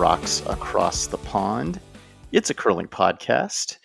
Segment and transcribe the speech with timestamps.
[0.00, 1.78] Rocks Across the Pond.
[2.32, 3.76] It's a curling podcast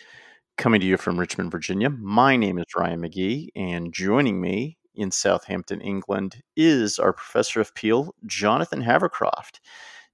[0.57, 1.89] coming to you from Richmond, Virginia.
[1.89, 7.75] My name is Ryan McGee, and joining me in Southampton, England, is our professor of
[7.75, 9.59] Peel, Jonathan Havercroft.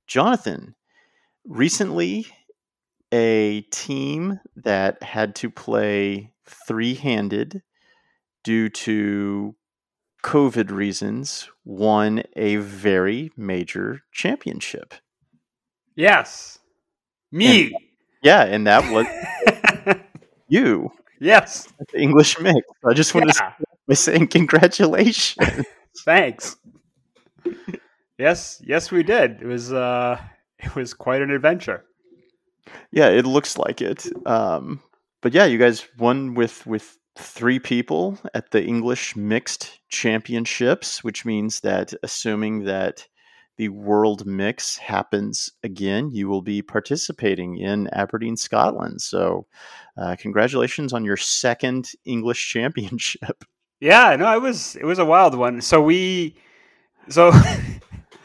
[0.07, 0.73] Jonathan,
[1.45, 2.25] recently
[3.11, 7.61] a team that had to play three handed
[8.43, 9.55] due to
[10.23, 14.95] COVID reasons, won a very major championship.
[15.95, 16.59] Yes.
[17.31, 17.65] Me.
[17.65, 17.73] And,
[18.23, 19.05] yeah, and that was
[20.47, 20.91] you.
[21.19, 21.67] Yes.
[21.91, 22.59] The English mix.
[22.85, 23.31] I just want yeah.
[23.31, 23.53] to start
[23.87, 25.65] by saying congratulations.
[25.99, 26.55] Thanks.
[28.17, 29.41] yes, yes, we did.
[29.41, 30.19] It was uh
[30.59, 31.85] it was quite an adventure.
[32.91, 34.07] Yeah, it looks like it.
[34.25, 34.81] Um
[35.21, 41.25] but yeah, you guys won with with three people at the English Mixed Championships, which
[41.25, 43.07] means that assuming that
[43.61, 48.99] the World Mix happens again, you will be participating in Aberdeen, Scotland.
[48.99, 49.45] So,
[49.95, 53.45] uh, congratulations on your second English championship.
[53.79, 55.59] Yeah, no, it was it was a wild one.
[55.59, 56.35] So we,
[57.09, 57.31] so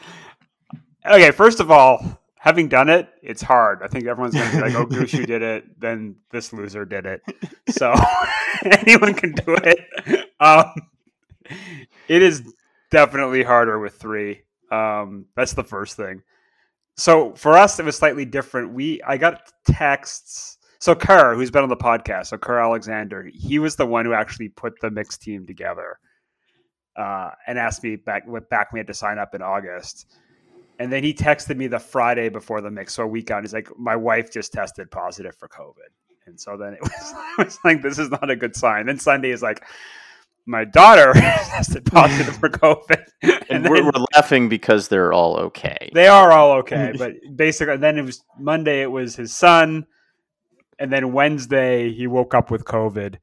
[1.07, 1.31] okay.
[1.31, 3.81] First of all, having done it, it's hard.
[3.81, 7.07] I think everyone's going to be like, "Oh, Gushue did it," then this loser did
[7.07, 7.23] it.
[7.69, 7.91] So
[8.65, 10.29] anyone can do it.
[10.39, 10.75] Um,
[12.07, 12.43] it is
[12.91, 14.43] definitely harder with three.
[14.71, 16.21] Um, that's the first thing.
[16.95, 18.73] So for us, it was slightly different.
[18.73, 20.57] We I got texts.
[20.79, 24.13] So Kerr, who's been on the podcast, so Kerr Alexander, he was the one who
[24.13, 25.99] actually put the mixed team together,
[26.95, 30.07] uh, and asked me back what back we had to sign up in August.
[30.79, 33.43] And then he texted me the Friday before the mix, so a week out.
[33.43, 35.89] He's like, "My wife just tested positive for COVID,"
[36.27, 38.99] and so then it was, it was like, "This is not a good sign." Then
[38.99, 39.63] Sunday is like,
[40.47, 45.37] "My daughter tested positive for COVID," and, and then, we're, we're, laughing because they're all
[45.37, 45.91] okay.
[45.93, 48.81] They are all okay, but basically, then it was Monday.
[48.81, 49.85] It was his son,
[50.79, 53.17] and then Wednesday he woke up with COVID,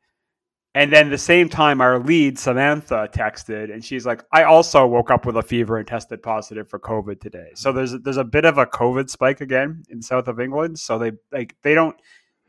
[0.77, 5.09] and then the same time, our lead, Samantha, texted and she's like, I also woke
[5.09, 7.51] up with a fever and tested positive for COVID today.
[7.55, 10.81] So there's there's a bit of a COVID spike again in south of England.
[10.81, 11.97] So they like they don't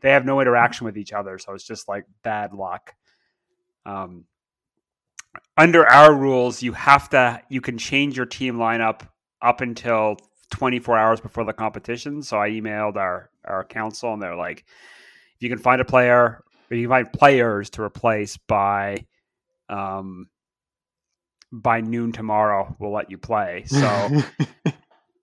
[0.00, 1.38] they have no interaction with each other.
[1.38, 2.94] So it's just like bad luck.
[3.84, 4.24] Um,
[5.56, 9.02] under our rules, you have to you can change your team lineup
[9.42, 10.16] up until
[10.50, 12.22] 24 hours before the competition.
[12.22, 14.64] So I emailed our our council and they're like,
[15.36, 19.06] if you can find a player but you find players to replace by
[19.68, 20.28] um,
[21.52, 22.74] by noon tomorrow.
[22.78, 23.64] We'll let you play.
[23.66, 23.78] So
[24.66, 24.70] uh,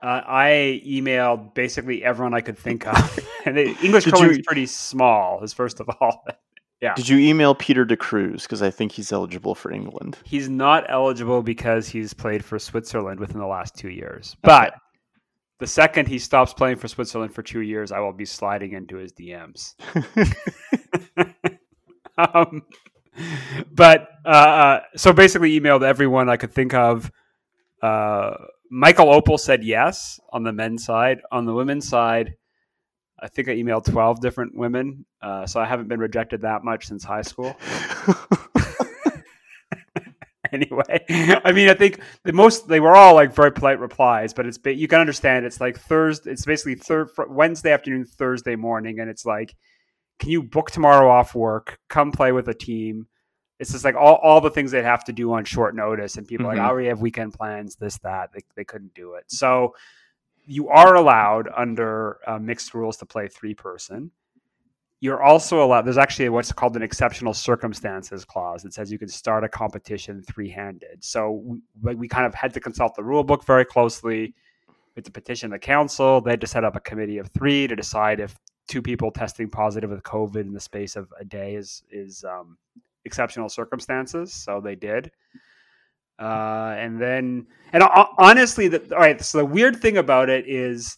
[0.01, 5.43] I emailed basically everyone I could think of, and the English curling is pretty small.
[5.43, 6.25] Is first of all.
[6.83, 6.95] Yeah.
[6.95, 10.17] Did you email Peter de Cruz because I think he's eligible for England?
[10.25, 14.35] He's not eligible because he's played for Switzerland within the last two years.
[14.41, 14.77] But okay.
[15.59, 18.97] the second he stops playing for Switzerland for two years, I will be sliding into
[18.97, 19.75] his DMs.
[22.17, 22.63] um,
[23.71, 27.09] but uh, uh, so basically, emailed everyone I could think of.
[27.81, 28.33] Uh,
[28.69, 31.21] Michael Opel said yes on the men's side.
[31.31, 32.35] On the women's side,
[33.19, 36.87] I think I emailed twelve different women, uh, so I haven't been rejected that much
[36.87, 37.55] since high school.
[40.51, 41.05] anyway,
[41.45, 44.59] I mean, I think the most they were all like very polite replies, but it's
[44.65, 46.31] you can understand it's like Thursday.
[46.31, 49.55] It's basically third Wednesday afternoon, Thursday morning, and it's like
[50.19, 53.07] can you book tomorrow off work, come play with a team?
[53.59, 56.17] It's just like all, all the things they'd have to do on short notice.
[56.17, 56.57] And people mm-hmm.
[56.57, 58.31] like, I already have weekend plans, this, that.
[58.33, 59.25] They, they couldn't do it.
[59.27, 59.75] So
[60.45, 64.11] you are allowed under uh, mixed rules to play three person.
[64.99, 69.09] You're also allowed, there's actually what's called an exceptional circumstances clause that says you can
[69.09, 71.03] start a competition three handed.
[71.03, 74.33] So we, we kind of had to consult the rule book very closely.
[74.95, 76.21] Had to petition the council.
[76.21, 78.35] They had to set up a committee of three to decide if
[78.67, 82.57] two people testing positive with COVID in the space of a day is is um,
[83.03, 84.31] exceptional circumstances.
[84.31, 85.11] So they did.
[86.19, 87.83] Uh, and then, and
[88.17, 89.21] honestly, the, all right.
[89.21, 90.97] So the weird thing about it is,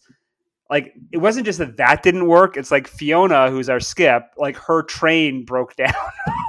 [0.70, 2.58] like, it wasn't just that that didn't work.
[2.58, 5.94] It's like Fiona, who's our skip, like her train broke down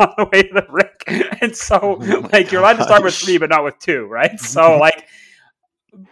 [0.00, 3.14] on the way to the rink, and so oh like you're allowed to start with
[3.14, 4.38] three, but not with two, right?
[4.40, 5.06] So like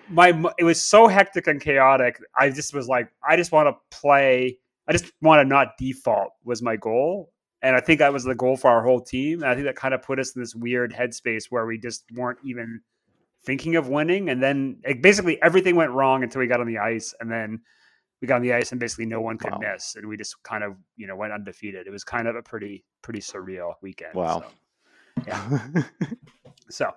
[0.08, 0.28] my
[0.58, 2.20] it was so hectic and chaotic.
[2.38, 4.58] I just was like, I just want to play.
[4.86, 7.32] I just want to not default was my goal,
[7.64, 9.42] and I think that was the goal for our whole team.
[9.42, 12.04] And I think that kind of put us in this weird headspace where we just
[12.12, 12.80] weren't even
[13.44, 14.28] thinking of winning.
[14.28, 17.60] And then like, basically everything went wrong until we got on the ice, and then
[18.20, 19.60] we got on the ice and basically no one could wow.
[19.60, 21.86] miss, and we just kind of you know went undefeated.
[21.86, 24.14] It was kind of a pretty pretty surreal weekend.
[24.14, 24.40] Wow.
[24.40, 25.60] So, yeah.
[26.70, 26.90] so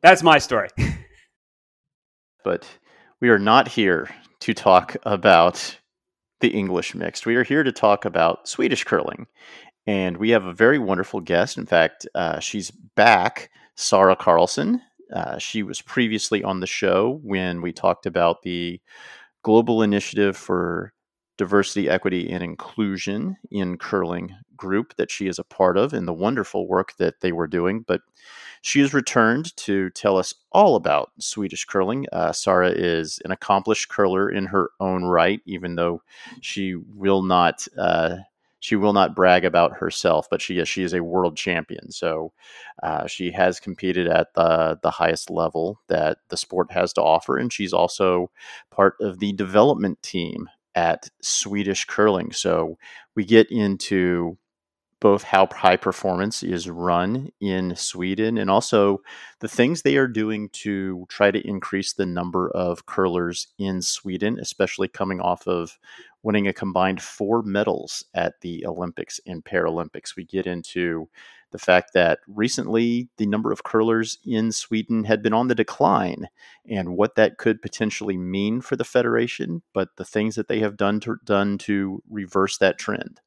[0.00, 0.68] that's my story.
[2.44, 2.66] but
[3.20, 4.08] we are not here
[4.40, 5.78] to talk about
[6.40, 7.24] the English mixed.
[7.24, 9.26] We are here to talk about Swedish curling.
[9.86, 11.58] And we have a very wonderful guest.
[11.58, 14.80] In fact, uh, she's back, Sara Carlson.
[15.12, 18.80] Uh, she was previously on the show when we talked about the
[19.42, 20.92] global initiative for
[21.36, 26.12] diversity, equity, and inclusion in curling group that she is a part of and the
[26.12, 27.84] wonderful work that they were doing.
[27.86, 28.00] But
[28.62, 32.06] she has returned to tell us all about Swedish curling.
[32.12, 36.00] Uh, Sara is an accomplished curler in her own right, even though
[36.40, 37.66] she will not.
[37.76, 38.18] Uh,
[38.64, 41.92] she will not brag about herself, but she is she is a world champion.
[41.92, 42.32] So
[42.82, 47.36] uh, she has competed at the the highest level that the sport has to offer,
[47.36, 48.30] and she's also
[48.70, 52.32] part of the development team at Swedish curling.
[52.32, 52.78] So
[53.14, 54.38] we get into
[55.04, 59.02] both how high performance is run in Sweden and also
[59.40, 64.38] the things they are doing to try to increase the number of curlers in Sweden,
[64.40, 65.78] especially coming off of
[66.22, 70.16] winning a combined four medals at the Olympics and Paralympics.
[70.16, 71.10] We get into
[71.50, 76.28] the fact that recently the number of curlers in Sweden had been on the decline
[76.66, 80.78] and what that could potentially mean for the federation, but the things that they have
[80.78, 83.20] done to, done to reverse that trend.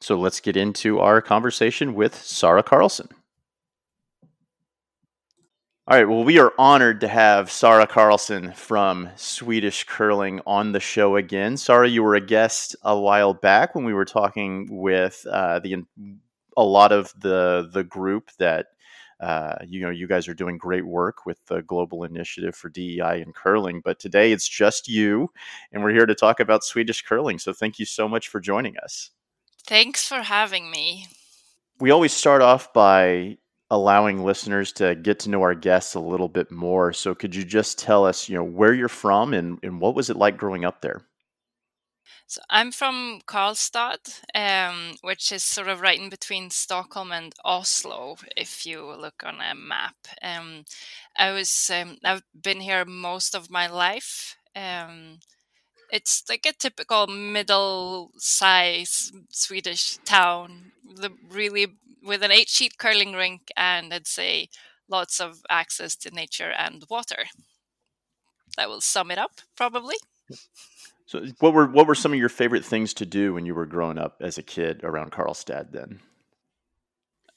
[0.00, 3.08] So let's get into our conversation with Sara Carlson.
[5.88, 6.08] All right.
[6.08, 11.56] Well, we are honored to have Sara Carlson from Swedish Curling on the show again.
[11.56, 15.84] Sara, you were a guest a while back when we were talking with uh, the
[16.56, 18.66] a lot of the the group that
[19.20, 23.22] uh, you know you guys are doing great work with the global initiative for DEI
[23.22, 23.80] and curling.
[23.84, 25.30] But today it's just you,
[25.70, 27.38] and we're here to talk about Swedish curling.
[27.38, 29.12] So thank you so much for joining us.
[29.66, 31.08] Thanks for having me.
[31.80, 33.38] We always start off by
[33.70, 36.92] allowing listeners to get to know our guests a little bit more.
[36.92, 40.08] So could you just tell us, you know, where you're from and, and what was
[40.08, 41.02] it like growing up there?
[42.28, 48.16] So I'm from Karlstad, um, which is sort of right in between Stockholm and Oslo,
[48.36, 49.94] if you look on a map.
[50.22, 50.64] Um,
[51.16, 54.36] I was um, I've been here most of my life.
[55.90, 61.68] It's like a typical middle size Swedish town, the really
[62.02, 64.48] with an eight sheet curling rink and I'd say
[64.88, 67.24] lots of access to nature and water.
[68.56, 69.96] That will sum it up, probably.
[71.06, 73.66] So, what were what were some of your favorite things to do when you were
[73.66, 75.72] growing up as a kid around Karlstad?
[75.72, 76.00] Then,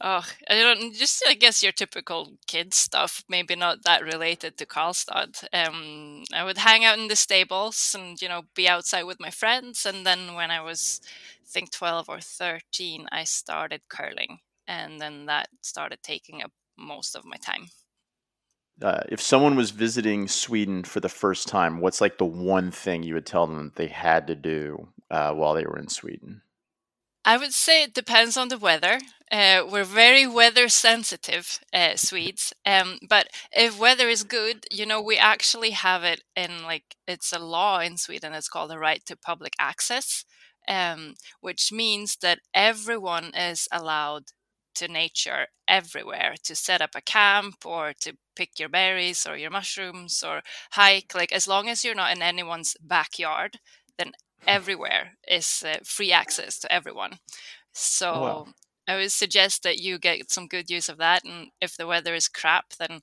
[0.01, 4.65] Oh, I don't just I guess your typical kid stuff, maybe not that related to
[4.65, 5.43] Karlstad.
[5.53, 9.29] Um, I would hang out in the stables and you know be outside with my
[9.29, 11.01] friends, and then when I was,
[11.43, 17.15] I think twelve or thirteen, I started curling, and then that started taking up most
[17.15, 17.67] of my time.
[18.81, 23.03] Uh, if someone was visiting Sweden for the first time, what's like the one thing
[23.03, 26.41] you would tell them they had to do uh, while they were in Sweden?
[27.25, 28.99] I would say it depends on the weather.
[29.31, 34.99] Uh, we're very weather sensitive uh, Swedes, um, but if weather is good, you know,
[35.01, 38.33] we actually have it in like it's a law in Sweden.
[38.33, 40.25] It's called the right to public access,
[40.67, 44.25] um, which means that everyone is allowed
[44.75, 49.51] to nature everywhere to set up a camp or to pick your berries or your
[49.51, 51.13] mushrooms or hike.
[51.13, 53.59] Like as long as you're not in anyone's backyard,
[53.99, 54.13] then
[54.47, 57.19] everywhere is uh, free access to everyone.
[57.71, 58.47] So oh, wow.
[58.87, 61.23] I would suggest that you get some good use of that.
[61.23, 63.01] And if the weather is crap, then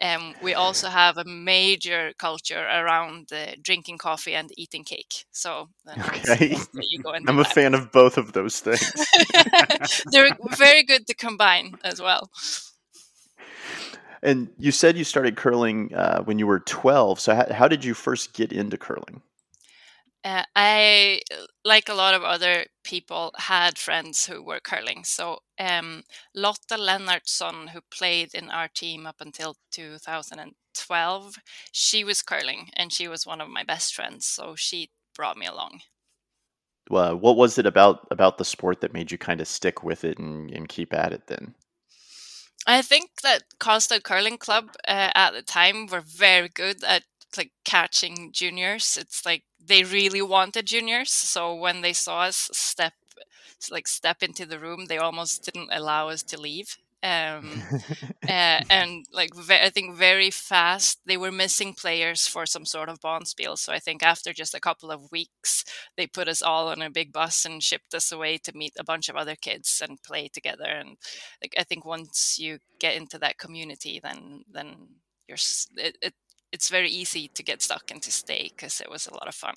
[0.00, 5.24] um, we also have a major culture around uh, drinking coffee and eating cake.
[5.30, 6.56] So okay.
[7.06, 7.52] I'm a that.
[7.52, 8.92] fan of both of those things.
[10.10, 12.30] They're very good to combine as well.
[14.22, 17.20] And you said you started curling uh, when you were 12.
[17.20, 19.20] So how, how did you first get into curling?
[20.24, 21.20] Uh, I,
[21.64, 25.04] like a lot of other people, had friends who were curling.
[25.04, 26.02] So um,
[26.34, 31.34] Lotta Lennartsson, who played in our team up until 2012,
[31.72, 34.24] she was curling and she was one of my best friends.
[34.24, 35.80] So she brought me along.
[36.90, 40.04] Well, what was it about about the sport that made you kind of stick with
[40.04, 41.54] it and, and keep at it then?
[42.66, 47.04] I think that Karlstad Curling Club uh, at the time were very good at
[47.36, 48.96] like catching juniors.
[49.00, 52.94] It's like they really wanted juniors, so when they saw us step
[53.70, 56.76] like step into the room, they almost didn't allow us to leave.
[57.02, 57.64] Um,
[58.26, 62.88] uh, and like ve- I think very fast they were missing players for some sort
[62.88, 63.58] of bonspiel.
[63.58, 65.64] So I think after just a couple of weeks,
[65.96, 68.84] they put us all on a big bus and shipped us away to meet a
[68.84, 70.66] bunch of other kids and play together.
[70.66, 70.96] And
[71.42, 74.76] like I think once you get into that community, then then
[75.28, 75.38] you're
[75.76, 76.14] it, it
[76.54, 79.34] it's very easy to get stuck and to stay because it was a lot of
[79.34, 79.56] fun.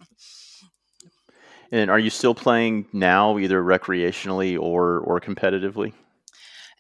[1.72, 5.94] And are you still playing now, either recreationally or or competitively?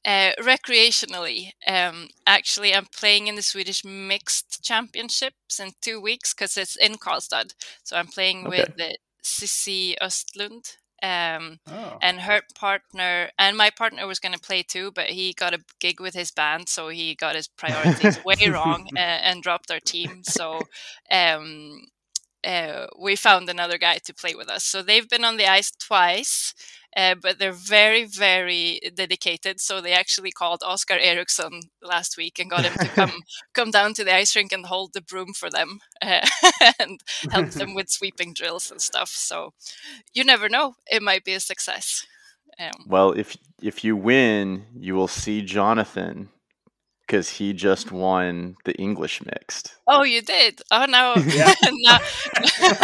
[0.05, 6.57] Uh, recreationally, um, actually, I'm playing in the Swedish Mixed Championships in two weeks because
[6.57, 7.53] it's in Karlstad.
[7.83, 8.49] So I'm playing okay.
[8.49, 10.77] with the Sissi Östlund.
[11.03, 11.97] Um, oh.
[12.01, 15.59] And her partner, and my partner was going to play too, but he got a
[15.79, 19.79] gig with his band, so he got his priorities way wrong uh, and dropped our
[19.79, 20.23] team.
[20.23, 20.61] So
[21.11, 21.87] um,
[22.47, 24.63] uh, we found another guy to play with us.
[24.63, 26.53] So they've been on the ice twice,
[26.95, 29.59] uh, but they're very, very dedicated.
[29.59, 33.23] So they actually called Oskar Eriksson last week and got him to come
[33.53, 36.25] come down to the ice rink and hold the broom for them uh,
[36.79, 37.01] and
[37.31, 39.09] help them with sweeping drills and stuff.
[39.09, 39.51] So
[40.13, 42.07] you never know; it might be a success.
[42.59, 46.29] Um, well, if if you win, you will see Jonathan
[47.07, 49.75] because he just won the English mixed.
[49.87, 50.61] Oh, you did?
[50.71, 51.15] Oh no!
[51.27, 51.53] Yeah.
[51.71, 51.97] no.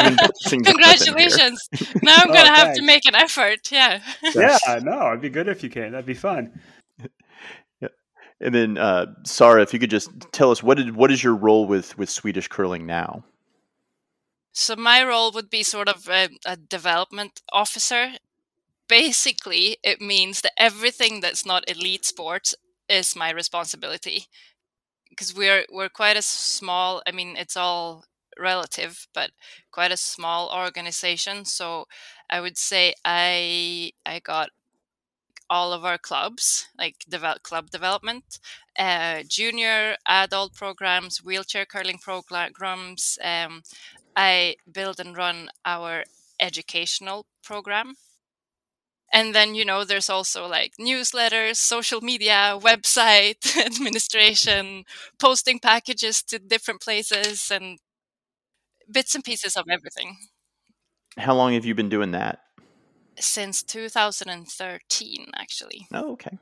[0.48, 1.68] Congratulations!
[2.02, 3.72] now I'm gonna oh, have to make an effort.
[3.72, 4.02] Yeah.
[4.34, 5.92] yeah, no, it'd be good if you can.
[5.92, 6.60] That'd be fun.
[7.82, 7.90] yeah.
[8.40, 11.36] And then, uh, Sara, if you could just tell us what did what is your
[11.36, 13.24] role with with Swedish curling now?
[14.54, 18.14] So my role would be sort of a, a development officer
[18.88, 22.54] basically it means that everything that's not elite sports
[22.90, 24.26] is my responsibility
[25.10, 28.06] because we're we're quite a small i mean it's all
[28.40, 29.32] relative but
[29.72, 31.86] quite a small organization so
[32.30, 34.50] i would say i i got
[35.50, 38.40] all of our clubs like develop, club development
[38.80, 43.62] uh, junior adult programs wheelchair curling programs um,
[44.16, 46.04] i build and run our
[46.40, 47.96] educational program
[49.14, 54.84] and then you know there's also like newsletters social media website administration
[55.20, 57.78] posting packages to different places and
[58.92, 60.18] bits and pieces of everything
[61.18, 62.40] how long have you been doing that
[63.18, 66.38] since 2013 actually oh okay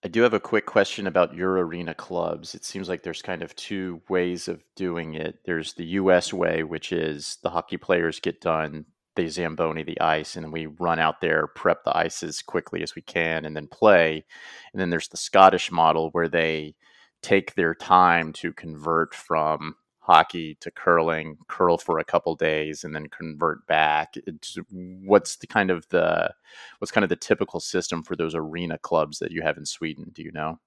[0.04, 2.56] I do have a quick question about your arena clubs.
[2.56, 5.40] It seems like there's kind of two ways of doing it.
[5.46, 10.36] There's the US way, which is the hockey players get done, they Zamboni the ice,
[10.36, 13.68] and we run out there, prep the ice as quickly as we can, and then
[13.68, 14.26] play.
[14.74, 16.76] And then there's the Scottish model where they
[17.22, 22.94] take their time to convert from hockey to curling, curl for a couple days, and
[22.94, 24.16] then convert back.
[24.28, 26.34] It's, what's the kind of the
[26.80, 30.12] what's kind of the typical system for those arena clubs that you have in Sweden?
[30.14, 30.60] Do you know?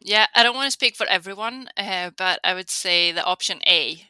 [0.00, 3.60] Yeah, I don't want to speak for everyone, uh, but I would say the option
[3.68, 4.02] A.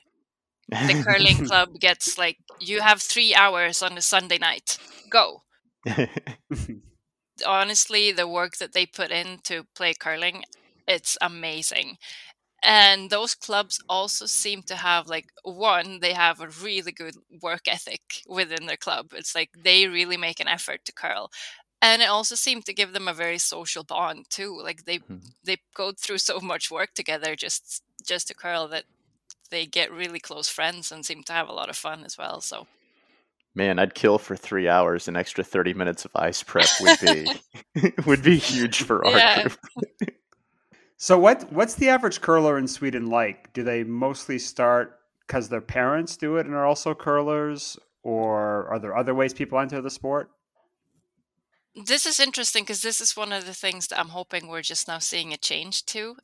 [0.68, 4.78] The curling club gets like you have three hours on a Sunday night.
[5.10, 5.42] Go.
[7.46, 10.44] Honestly, the work that they put in to play curling,
[10.86, 11.98] it's amazing
[12.62, 17.62] and those clubs also seem to have like one they have a really good work
[17.66, 19.12] ethic within their club.
[19.14, 21.30] It's like they really make an effort to curl.
[21.84, 24.60] And it also seemed to give them a very social bond too.
[24.62, 25.18] Like they mm-hmm.
[25.44, 28.84] they go through so much work together just just to curl that
[29.52, 32.40] they get really close friends and seem to have a lot of fun as well
[32.40, 32.66] so.
[33.54, 37.26] Man i'd kill for three hours an extra 30 minutes of ice prep would be
[38.06, 39.42] would be huge for our yeah.
[39.42, 39.58] group
[41.02, 43.52] So what what's the average curler in Sweden like?
[43.54, 48.78] Do they mostly start because their parents do it and are also curlers, or are
[48.78, 50.30] there other ways people enter the sport?
[51.74, 54.86] This is interesting because this is one of the things that I'm hoping we're just
[54.86, 56.18] now seeing a change to.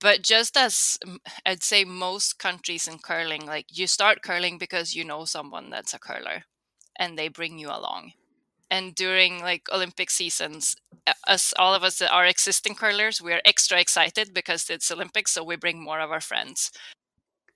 [0.00, 1.00] But just as
[1.44, 5.94] I'd say most countries in curling, like you start curling because you know someone that's
[5.94, 6.44] a curler
[6.96, 8.12] and they bring you along.
[8.72, 10.74] And during like Olympic seasons,
[11.28, 15.32] us all of us that are existing curlers, we are extra excited because it's Olympics,
[15.32, 16.72] so we bring more of our friends.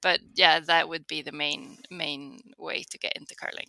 [0.02, 3.68] But yeah, that would be the main main way to get into curling.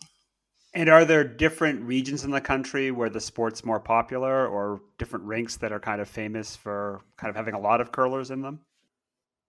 [0.74, 5.24] And are there different regions in the country where the sport's more popular, or different
[5.24, 8.42] rinks that are kind of famous for kind of having a lot of curlers in
[8.42, 8.60] them?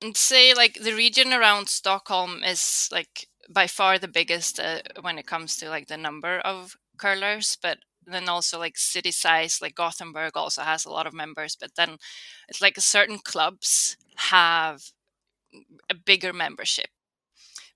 [0.01, 5.20] And say like the region around Stockholm is like by far the biggest uh, when
[5.20, 9.75] it comes to like the number of curlers, but then also like city size, like
[9.75, 11.98] Gothenburg also has a lot of members, but then
[12.48, 14.82] it's like certain clubs have
[15.89, 16.88] a bigger membership.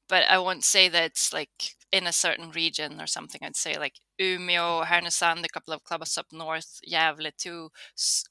[0.09, 3.41] But I won't say that it's like in a certain region or something.
[3.43, 7.69] I'd say like Umeå, Härnösand, a couple of clubs up north, Gävle too,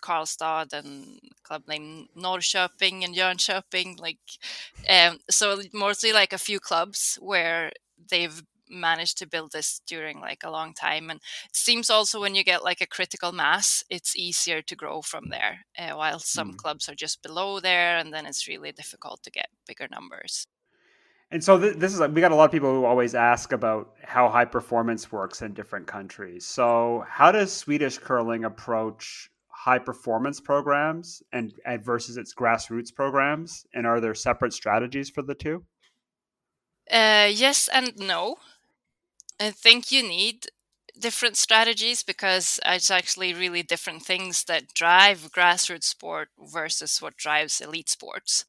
[0.02, 4.00] Karlstad, and club named Norrköping and Jönköping.
[4.00, 4.18] Like,
[4.88, 7.72] um, so mostly like a few clubs where
[8.10, 12.34] they've managed to build this during like a long time and it seems also when
[12.34, 16.52] you get like a critical mass it's easier to grow from there uh, while some
[16.52, 16.56] mm.
[16.56, 20.46] clubs are just below there and then it's really difficult to get bigger numbers
[21.32, 23.94] and so th- this is we got a lot of people who always ask about
[24.02, 26.44] how high performance works in different countries.
[26.44, 33.64] So how does Swedish curling approach high performance programs and, and versus its grassroots programs?
[33.72, 35.64] And are there separate strategies for the two?
[36.90, 38.36] Uh, yes and no.
[39.42, 40.46] I think you need
[40.98, 47.60] different strategies because it's actually really different things that drive grassroots sport versus what drives
[47.60, 48.44] elite sports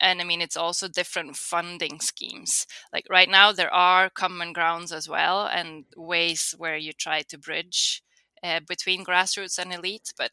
[0.00, 2.66] and I mean it's also different funding schemes.
[2.92, 7.38] Like right now, there are common grounds as well, and ways where you try to
[7.38, 8.02] bridge
[8.42, 10.12] uh, between grassroots and elite.
[10.18, 10.32] But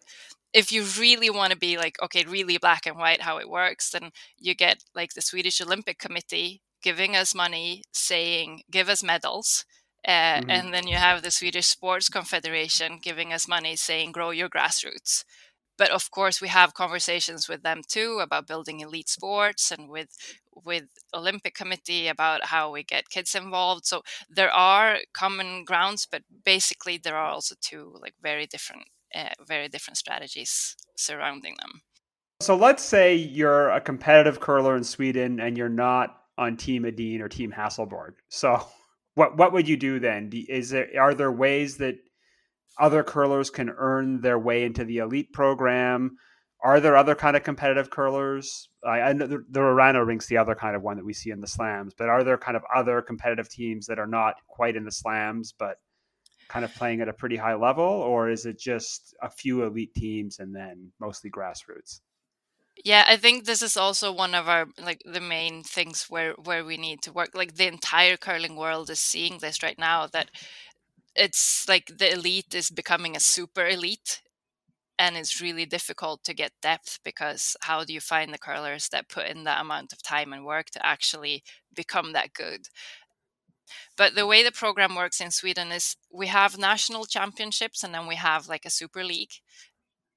[0.54, 3.92] if you really want to be like okay, really black and white how it works,
[3.92, 9.66] then you get like the Swedish Olympic Committee giving us money, saying give us medals.
[10.08, 10.50] Uh, mm-hmm.
[10.50, 15.24] And then you have the Swedish Sports Confederation giving us money, saying grow your grassroots
[15.82, 20.10] but of course we have conversations with them too about building elite sports and with
[20.54, 20.84] with
[21.15, 27.00] olympic committee about how we get kids involved so there are common grounds but basically
[27.00, 28.84] there are also two like very different
[29.15, 31.82] uh, very different strategies surrounding them
[32.41, 37.21] so let's say you're a competitive curler in sweden and you're not on team Edin
[37.21, 38.65] or team hasselborg so
[39.15, 41.95] what what would you do then is there are there ways that
[42.80, 46.17] other curlers can earn their way into the elite program.
[46.63, 48.69] Are there other kind of competitive curlers?
[48.86, 51.32] I, I know the, the Wranå rink's the other kind of one that we see
[51.32, 54.75] in the slams, but are there kind of other competitive teams that are not quite
[54.75, 55.77] in the slams, but
[56.49, 59.93] kind of playing at a pretty high level, or is it just a few elite
[59.95, 62.01] teams and then mostly grassroots?
[62.84, 66.65] Yeah, I think this is also one of our like the main things where where
[66.65, 67.30] we need to work.
[67.34, 70.32] Like the entire curling world is seeing this right now that
[71.15, 74.22] it's like the elite is becoming a super elite
[74.98, 79.10] and it's really difficult to get depth because how do you find the curlers that
[79.10, 81.44] put in that amount of time and work to actually
[81.76, 82.67] become that good
[83.98, 88.08] but the way the program works in sweden is we have national championships and then
[88.08, 89.34] we have like a super league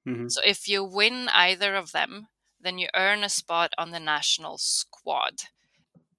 [0.07, 0.27] mm-hmm.
[0.27, 2.27] so if you win either of them
[2.65, 5.43] then you earn a spot on the national squad.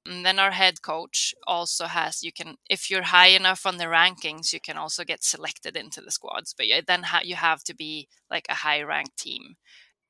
[0.06, 3.86] And then our head coach also has you can if you're high enough on the
[3.86, 7.74] rankings you can also get selected into the squads but then ha- you have to
[7.74, 9.56] be like a high ranked team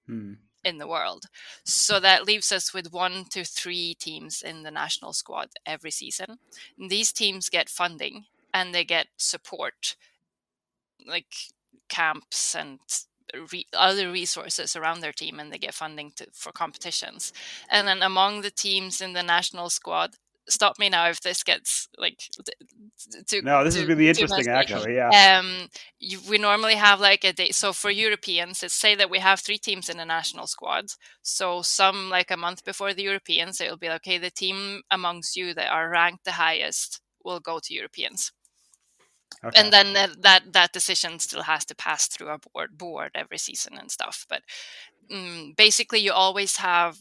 [0.07, 0.35] hmm.
[0.63, 1.25] in the world.
[1.65, 6.41] So that leaves us with one to three teams in the national squad every season.
[6.79, 9.97] And these teams get funding and they get support
[11.07, 11.35] like
[11.89, 12.81] camps and
[13.53, 17.33] re- other resources around their team and they get funding to, for competitions.
[17.71, 20.17] And then among the teams in the national squad,
[20.49, 22.21] stop me now if this gets like
[23.27, 23.43] too.
[23.43, 24.95] No, this is really interesting, actually.
[24.95, 25.39] Yeah.
[25.39, 25.69] Um,
[25.99, 27.51] you, we normally have like a day.
[27.51, 30.87] So for Europeans, let's say that we have three teams in the national squad.
[31.23, 34.19] So some like a month before the Europeans, it will be okay.
[34.19, 38.33] The team amongst you that are ranked the highest will go to Europeans.
[39.45, 39.61] Okay.
[39.61, 43.39] And then that, that, that decision still has to pass through our board board every
[43.39, 44.27] season and stuff.
[44.29, 44.43] But
[45.13, 46.99] um, basically, you always have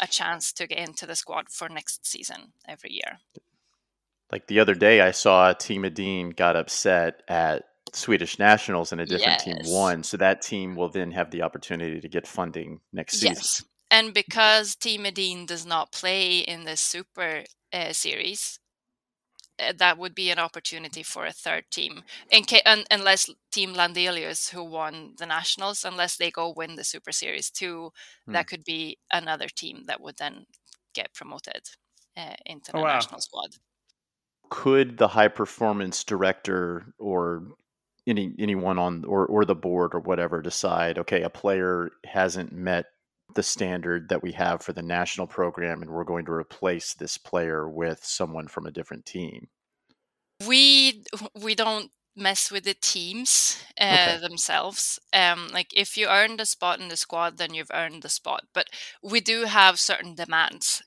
[0.00, 3.18] a chance to get into the squad for next season every year.
[4.30, 9.06] Like the other day, I saw Team Edin got upset at Swedish Nationals and a
[9.06, 9.44] different yes.
[9.44, 10.02] team won.
[10.02, 13.36] So that team will then have the opportunity to get funding next season.
[13.36, 13.64] Yes.
[13.90, 18.58] And because Team Edin does not play in the Super uh, Series,
[19.78, 24.50] that would be an opportunity for a third team in ca- un- unless team landelius
[24.50, 27.90] who won the nationals unless they go win the super series too
[28.26, 28.32] hmm.
[28.32, 30.46] that could be another team that would then
[30.94, 31.62] get promoted
[32.16, 32.94] uh, into the oh, wow.
[32.94, 33.50] national squad
[34.50, 37.42] could the high performance director or
[38.06, 42.86] any anyone on or or the board or whatever decide okay a player hasn't met
[43.34, 47.18] the standard that we have for the national program and we're going to replace this
[47.18, 49.48] player with someone from a different team
[50.46, 51.04] we
[51.40, 54.18] we don't mess with the teams uh, okay.
[54.18, 58.08] themselves um like if you earned a spot in the squad then you've earned the
[58.08, 58.66] spot but
[59.02, 60.82] we do have certain demands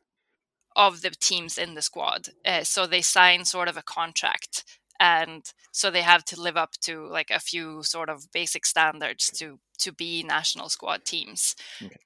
[0.75, 4.63] of the teams in the squad uh, so they sign sort of a contract
[4.99, 9.29] and so they have to live up to like a few sort of basic standards
[9.29, 11.97] to to be national squad teams okay.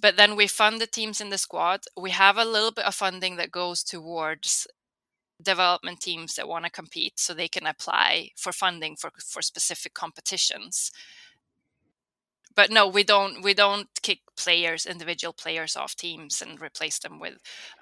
[0.00, 1.80] But then we fund the teams in the squad.
[1.96, 4.66] We have a little bit of funding that goes towards
[5.42, 9.94] development teams that want to compete so they can apply for funding for for specific
[9.94, 10.90] competitions.
[12.54, 17.20] But no we don't we don't kick players individual players off teams and replace them
[17.20, 17.34] with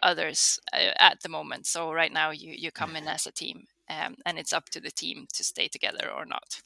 [0.02, 1.66] others uh, at the moment.
[1.66, 4.80] So right now you you come in as a team um, and it's up to
[4.80, 6.60] the team to stay together or not.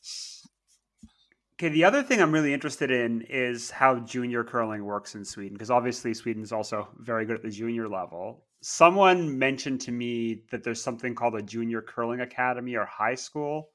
[1.61, 5.55] Okay, the other thing I'm really interested in is how junior curling works in Sweden,
[5.55, 8.45] because obviously Sweden is also very good at the junior level.
[8.61, 13.71] Someone mentioned to me that there's something called a junior curling academy or high school,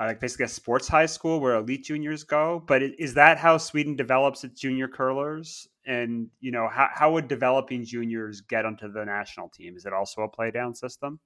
[0.00, 2.64] uh, like basically a sports high school where elite juniors go.
[2.66, 5.68] But is that how Sweden develops its junior curlers?
[5.84, 9.76] And you know, how how would developing juniors get onto the national team?
[9.76, 11.20] Is it also a play down system?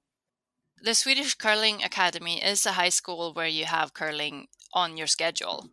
[0.83, 5.69] The Swedish Curling Academy is a high school where you have curling on your schedule.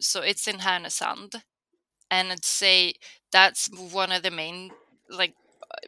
[0.00, 1.42] So it's in Härnösand.
[2.10, 2.94] And I'd say
[3.32, 4.70] that's one of the main
[5.10, 5.34] like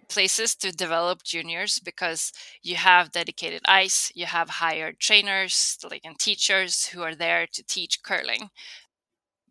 [0.08, 6.18] places to develop juniors because you have dedicated ice, you have hired trainers like and
[6.18, 8.50] teachers who are there to teach curling.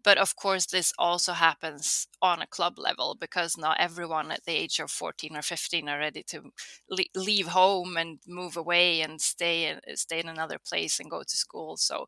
[0.05, 4.53] But of course, this also happens on a club level because not everyone at the
[4.53, 6.51] age of 14 or 15 are ready to
[7.15, 11.37] leave home and move away and stay in, stay in another place and go to
[11.37, 11.77] school.
[11.77, 12.07] So,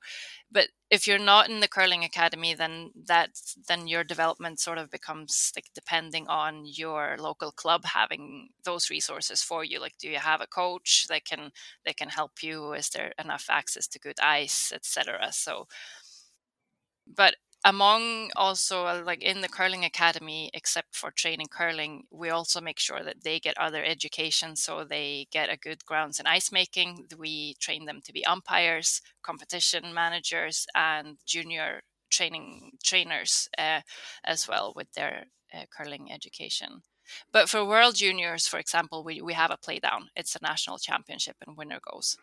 [0.52, 3.32] but if you're not in the curling academy, then that
[3.68, 9.42] then your development sort of becomes like depending on your local club having those resources
[9.42, 9.80] for you.
[9.82, 11.52] Like, do you have a coach that can
[11.86, 12.74] that can help you?
[12.74, 15.30] Is there enough access to good ice, etc.
[15.32, 15.68] So,
[17.16, 17.36] but
[17.68, 22.80] among also uh, like in the curling academy except for training curling we also make
[22.80, 27.06] sure that they get other education so they get a good grounds in ice making.
[27.18, 33.82] We train them to be umpires competition managers and junior training trainers uh,
[34.24, 36.84] as well with their uh, curling education.
[37.34, 40.08] But for world juniors for example we, we have a play down.
[40.16, 42.18] It's a national championship and winner goes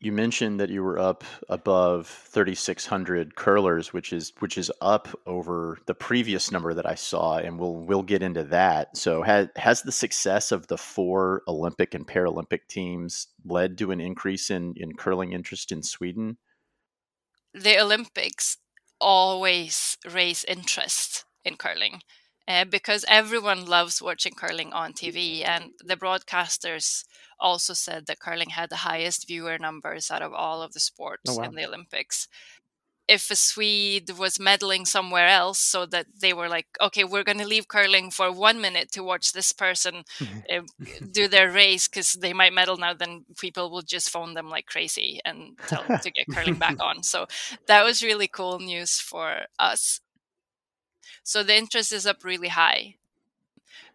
[0.00, 5.78] you mentioned that you were up above 3600 curlers which is which is up over
[5.86, 8.96] the previous number that I saw and we'll we'll get into that.
[8.96, 14.00] So has has the success of the four Olympic and Paralympic teams led to an
[14.00, 16.38] increase in in curling interest in Sweden?
[17.52, 18.56] The Olympics
[19.00, 22.00] always raise interest in curling.
[22.50, 27.04] Uh, because everyone loves watching curling on TV, and the broadcasters
[27.38, 31.30] also said that curling had the highest viewer numbers out of all of the sports
[31.30, 31.44] oh, wow.
[31.44, 32.26] in the Olympics.
[33.06, 37.38] If a Swede was medaling somewhere else, so that they were like, okay, we're going
[37.38, 40.02] to leave curling for one minute to watch this person
[40.52, 40.62] uh,
[41.12, 44.66] do their race because they might medal now, then people will just phone them like
[44.66, 47.04] crazy and tell them to get curling back on.
[47.04, 47.26] So
[47.68, 50.00] that was really cool news for us.
[51.30, 52.96] So the interest is up really high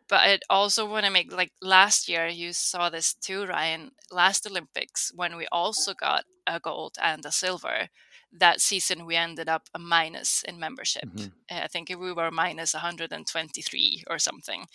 [0.08, 3.92] but I also want to make like last year you saw this too, Ryan.
[4.12, 7.90] Last Olympics when we also got a gold and a silver.
[8.32, 11.06] That season we ended up a minus in membership.
[11.06, 11.64] Mm-hmm.
[11.64, 14.66] I think we were minus 123 or something.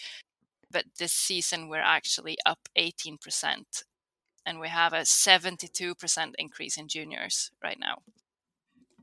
[0.70, 3.84] But this season we're actually up 18%,
[4.46, 7.98] and we have a 72% increase in juniors right now.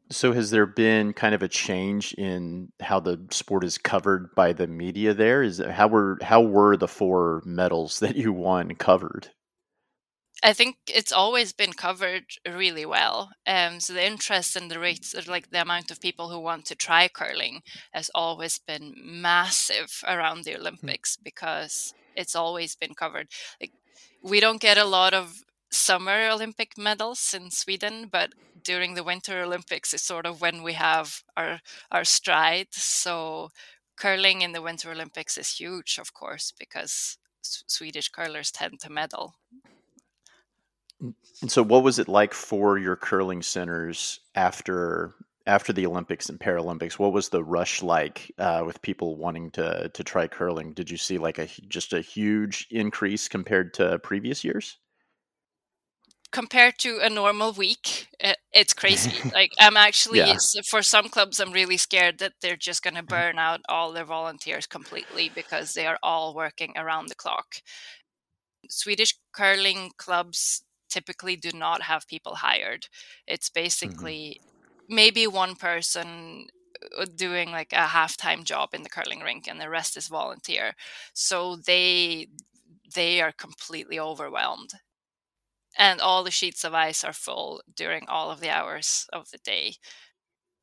[0.09, 4.53] So has there been kind of a change in how the sport is covered by
[4.53, 5.43] the media there?
[5.43, 9.31] Is how were how were the four medals that you won covered?
[10.43, 13.31] I think it's always been covered really well.
[13.47, 16.75] Um, so the interest and the rates, like the amount of people who want to
[16.75, 20.61] try curling, has always been massive around the hmm.
[20.61, 23.29] Olympics because it's always been covered.
[23.59, 23.71] Like
[24.21, 28.31] we don't get a lot of summer Olympic medals in Sweden, but
[28.67, 32.67] during the Winter Olympics is sort of when we have our our stride.
[32.73, 33.49] So
[33.95, 38.91] curling in the Winter Olympics is huge, of course, because S- Swedish curlers tend to
[38.91, 39.35] medal.
[41.41, 46.39] And so, what was it like for your curling centers after after the Olympics and
[46.39, 46.99] Paralympics?
[46.99, 50.73] What was the rush like uh, with people wanting to to try curling?
[50.73, 54.77] Did you see like a just a huge increase compared to previous years?
[56.31, 59.25] Compared to a normal week, eh, it's crazy.
[59.33, 60.39] like I'm actually Yeah.
[60.69, 64.05] for some clubs, I'm really scared that they're just going to burn out all their
[64.05, 67.57] volunteers completely because they are all working around the clock.
[68.69, 72.87] Swedish curling clubs typically do not have people hired.
[73.27, 74.41] It's basically
[74.87, 76.47] maybe one person
[76.97, 80.73] uh, doing like a half-time job in the curling rink and the rest is volunteer.
[81.13, 82.27] So they
[82.95, 84.71] they are completely overwhelmed.
[85.77, 89.37] And all the sheets of ice are full during all of the hours of the
[89.39, 89.75] day,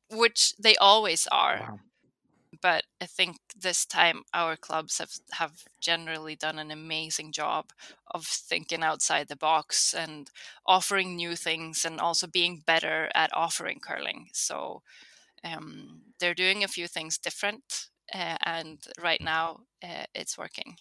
[0.09, 1.79] which they always are Wow.
[2.61, 7.71] but I think this time our clubs have have generally done an amazing job
[8.11, 10.29] of thinking outside the box and
[10.65, 14.29] offering new things and also being better at offering curling.
[14.33, 14.81] So
[15.43, 20.77] um, they're doing a few things different, uh, and right now uh, it's working.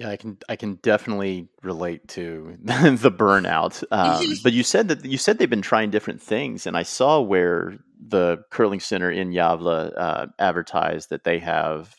[0.00, 3.84] Yeah, I can I can definitely relate to the burnout.
[3.90, 7.20] Um, but you said that you said they've been trying different things, and I saw
[7.20, 11.96] where the curling center in Gävle uh, advertised that they have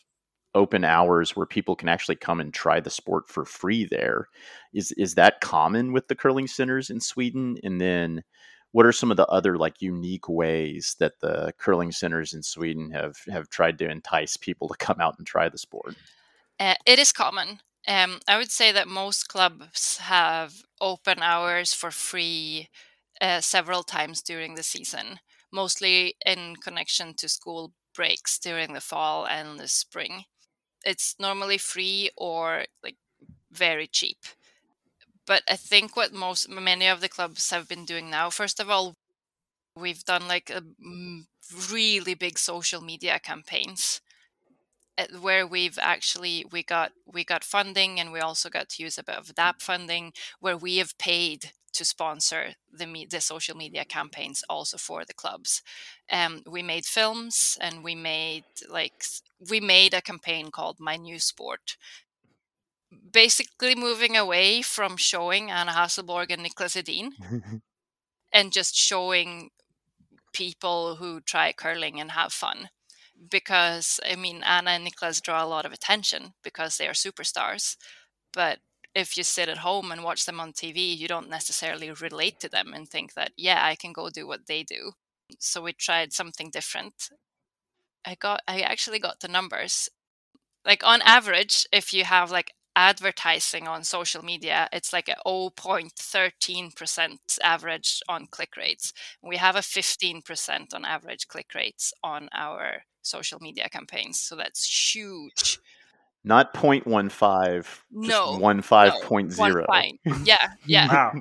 [0.52, 3.84] open hours where people can actually come and try the sport for free.
[3.84, 4.26] There
[4.74, 7.56] is is that common with the curling centers in Sweden?
[7.62, 8.24] And then,
[8.72, 12.90] what are some of the other like unique ways that the curling centers in Sweden
[12.90, 15.94] have have tried to entice people to come out and try the sport?
[16.58, 17.60] Uh, it is common.
[17.86, 22.68] Um, I would say that most clubs have open hours for free
[23.20, 25.20] uh, several times during the season,
[25.52, 30.24] mostly in connection to school breaks during the fall and the spring.
[30.84, 32.96] It's normally free or like
[33.52, 34.18] very cheap.
[35.26, 38.70] But I think what most many of the clubs have been doing now, first of
[38.70, 38.96] all,
[39.76, 40.62] we've done like a
[41.70, 44.00] really big social media campaigns
[45.20, 49.04] where we've actually we got we got funding and we also got to use a
[49.04, 54.44] bit of DAP funding where we have paid to sponsor the the social media campaigns
[54.48, 55.62] also for the clubs.
[56.10, 59.04] Um, we made films and we made like
[59.50, 61.76] we made a campaign called My New Sport.
[63.10, 67.12] Basically, moving away from showing Anna Hasselborg and Niklas Edin
[68.32, 69.50] and just showing
[70.34, 72.68] people who try curling and have fun
[73.30, 77.76] because I mean Anna and Niklas draw a lot of attention because they are superstars.
[78.32, 78.60] But
[78.94, 82.48] if you sit at home and watch them on TV, you don't necessarily relate to
[82.48, 84.92] them and think that yeah, I can go do what they do.
[85.38, 87.10] So we tried something different.
[88.04, 89.88] I got I actually got the numbers.
[90.64, 97.18] Like on average, if you have like advertising on social media, it's like a 0.13%
[97.42, 98.92] average on click rates.
[99.22, 104.20] We have a 15% on average click rates on our social media campaigns.
[104.20, 105.58] So that's huge.
[106.24, 109.38] Not 0.15, just No, 15.0.
[109.38, 109.98] One fine.
[110.24, 110.88] Yeah, yeah.
[110.88, 111.12] Wow.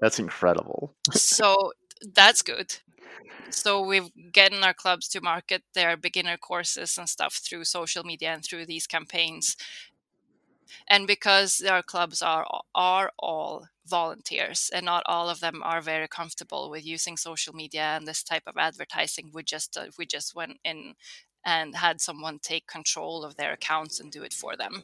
[0.00, 0.94] That's incredible.
[1.12, 1.72] so
[2.14, 2.76] that's good.
[3.50, 8.32] So we've getting our clubs to market their beginner courses and stuff through social media
[8.32, 9.56] and through these campaigns.
[10.88, 16.08] And because our clubs are are all volunteers and not all of them are very
[16.08, 20.34] comfortable with using social media and this type of advertising, we just uh, we just
[20.34, 20.94] went in
[21.44, 24.82] and had someone take control of their accounts and do it for them.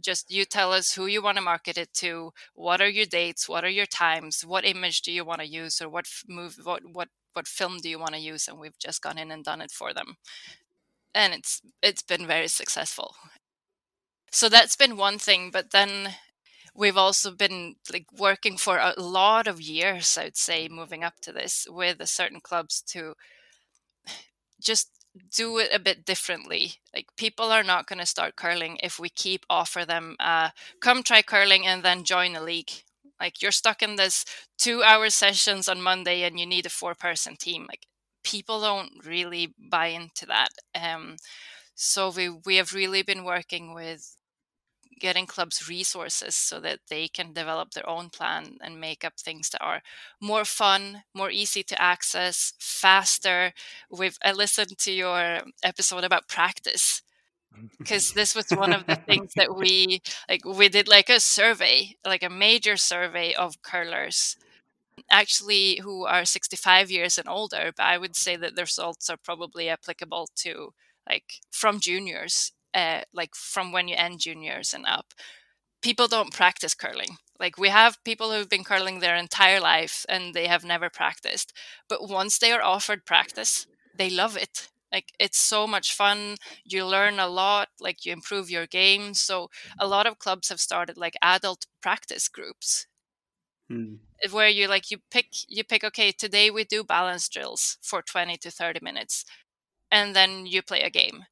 [0.00, 3.48] Just you tell us who you want to market it to what are your dates
[3.48, 6.82] what are your times what image do you want to use or what move what
[6.92, 9.60] what what film do you want to use and we've just gone in and done
[9.60, 10.16] it for them.
[11.14, 13.14] And it's it's been very successful
[14.30, 16.14] so that's been one thing but then
[16.74, 21.14] we've also been like working for a lot of years i would say moving up
[21.20, 23.14] to this with certain clubs to
[24.60, 24.90] just
[25.34, 26.74] do it a bit differently.
[26.94, 31.02] Like people are not going to start curling if we keep offer them uh, come
[31.02, 32.70] try curling and then join a league.
[33.20, 34.24] Like you're stuck in this
[34.58, 37.66] two hour sessions on Monday and you need a four person team.
[37.68, 37.86] Like
[38.22, 40.50] people don't really buy into that.
[40.74, 41.16] Um,
[41.74, 44.16] so we we have really been working with
[44.98, 49.50] getting clubs resources so that they can develop their own plan and make up things
[49.50, 49.82] that are
[50.20, 53.52] more fun, more easy to access, faster.
[53.90, 57.02] We've I listened to your episode about practice
[57.78, 61.94] because this was one of the things that we like we did like a survey,
[62.04, 64.36] like a major survey of curlers
[65.10, 69.16] actually who are 65 years and older, but I would say that the results are
[69.16, 70.72] probably applicable to
[71.08, 75.14] like from juniors uh, like from when you end juniors and up,
[75.82, 77.18] people don't practice curling.
[77.38, 81.52] Like we have people who've been curling their entire life and they have never practiced.
[81.88, 84.68] But once they are offered practice, they love it.
[84.92, 86.36] Like it's so much fun.
[86.64, 89.14] You learn a lot, like you improve your game.
[89.14, 92.86] So a lot of clubs have started like adult practice groups.
[93.70, 93.98] Mm.
[94.30, 98.36] where you like you pick you pick okay today we do balance drills for 20
[98.38, 99.24] to 30 minutes
[99.90, 101.26] and then you play a game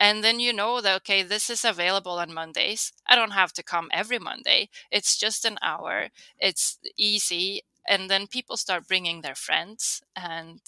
[0.00, 2.92] and then you know that okay this is available on mondays.
[3.06, 4.68] I don't have to come every monday.
[4.90, 6.08] It's just an hour.
[6.38, 7.62] It's easy.
[7.88, 10.60] And then people start bringing their friends and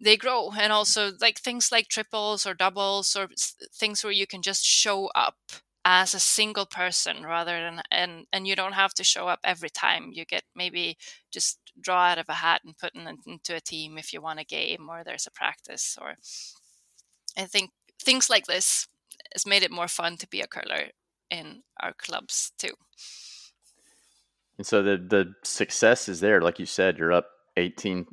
[0.00, 0.50] they grow.
[0.58, 3.28] And also like things like triples or doubles or
[3.74, 5.36] things where you can just show up
[5.84, 9.70] as a single person rather than and and you don't have to show up every
[9.70, 10.10] time.
[10.12, 10.96] You get maybe
[11.30, 14.40] just draw out of a hat and put in, into a team if you want
[14.40, 16.16] a game or there's a practice or
[17.36, 18.88] i think things like this
[19.34, 20.88] has made it more fun to be a curler
[21.30, 22.72] in our clubs too.
[24.58, 26.40] And so the the success is there.
[26.40, 28.06] Like you said you're up 18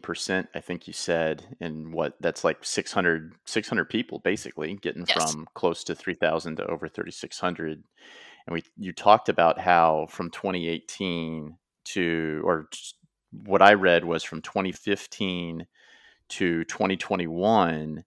[0.00, 5.34] percent I think you said and what that's like 600 600 people basically getting Yes.
[5.34, 7.82] from close to 3000 to over 3600
[8.46, 12.68] and we you talked about how from 2018 to or
[13.32, 15.66] what I read was from 2015
[16.28, 18.04] to 2021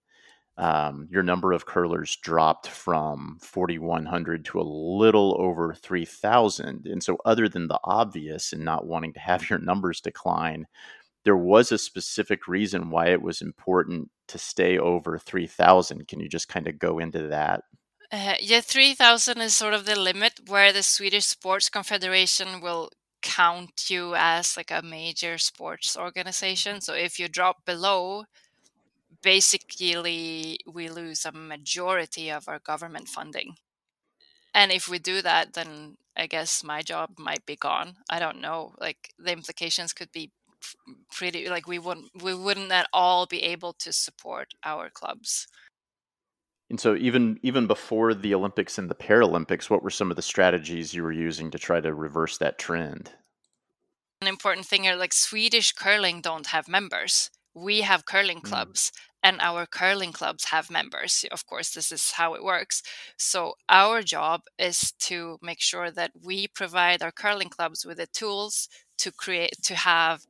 [0.58, 7.18] um, your number of curlers dropped from 4100 to a little over 3000 and so
[7.24, 10.66] other than the obvious and not wanting to have your numbers decline
[11.26, 16.28] there was a specific reason why it was important to stay over 3000 can you
[16.28, 17.62] just kind of go into that?
[18.12, 22.90] Uh, yeah, 3,000 is sort of the limit where the Swedish Sports Confederation will
[23.22, 26.80] count you as like a major sports organization.
[26.80, 28.26] So if you drop below,
[29.22, 33.56] basically we lose a majority of our government funding.
[34.54, 37.96] And if we do that, then I guess my job might be gone.
[38.08, 38.72] I don't know.
[38.80, 40.30] Like the implications could be
[41.12, 45.46] pretty like we wouldn't we wouldn't at all be able to support our clubs.
[46.70, 50.22] and so even even before the olympics and the paralympics what were some of the
[50.22, 53.12] strategies you were using to try to reverse that trend
[54.20, 58.50] an important thing here like swedish curling don't have members we have curling Mm.
[58.50, 58.92] clubs
[59.24, 62.82] and our curling clubs have members of course this is how it works
[63.18, 68.06] so our job is to make sure that we provide our curling clubs with the
[68.08, 70.26] tools to create to have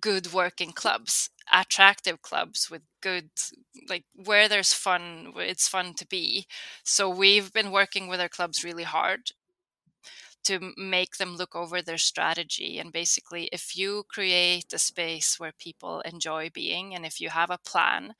[0.00, 3.30] good working clubs attractive clubs with good
[3.88, 6.46] like where there's fun where it's fun to be
[6.84, 9.30] so we've been working with our clubs really hard
[10.44, 15.52] to make them look over their strategy and basically if you create a space where
[15.58, 18.14] people enjoy being and if you have a plan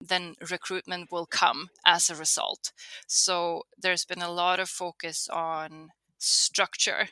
[0.00, 2.72] then recruitment will come as a result.
[3.06, 7.08] So there's been a lot of focus on structure.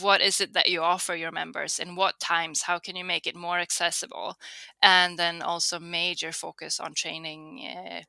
[0.00, 1.78] What is it that you offer your members?
[1.78, 2.62] In what times?
[2.62, 4.36] How can you make it more accessible?
[4.82, 8.02] And then also major focus on training uh,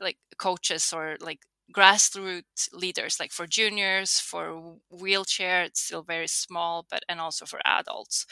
[0.00, 1.40] like coaches or like
[1.72, 7.60] grassroots leaders like for juniors for wheelchair it's still very small but and also for
[7.64, 8.26] adults.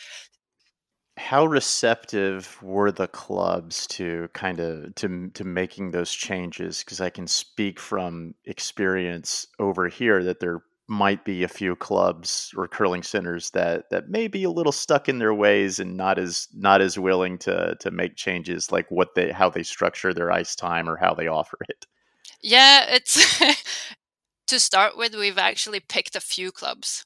[1.17, 6.81] How receptive were the clubs to kind of to to making those changes?
[6.81, 12.51] Because i can speak from experience over here that there might be a few clubs
[12.57, 16.19] or curling centers that that may be a little stuck in their ways and not
[16.19, 20.33] as not as willing to to make changes like what they how they structure their
[20.33, 21.87] ice time or how they offer it
[22.43, 23.41] yeah it's
[24.47, 27.05] to start with we've actually picked a few clubs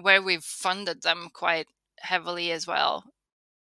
[0.00, 1.66] where we've funded them quite
[2.00, 3.04] heavily as well.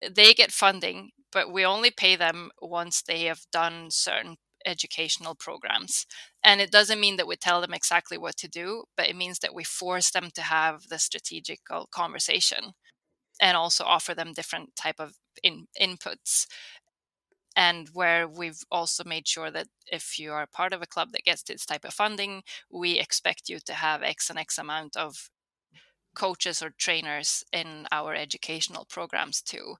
[0.08, 6.06] They get funding but we only pay them once they have done certain educational programs.
[6.44, 9.40] And it doesn't mean that we tell them exactly what to do but it means
[9.40, 11.60] that we force them to have the strategic
[11.92, 12.72] conversation
[13.40, 16.46] and also offer them different type of in, inputs
[17.60, 21.24] and where we've also made sure that if you are part of a club that
[21.24, 25.30] gets this type of funding we expect you to have x and x amount of
[26.14, 29.76] coaches or trainers in our educational programs too.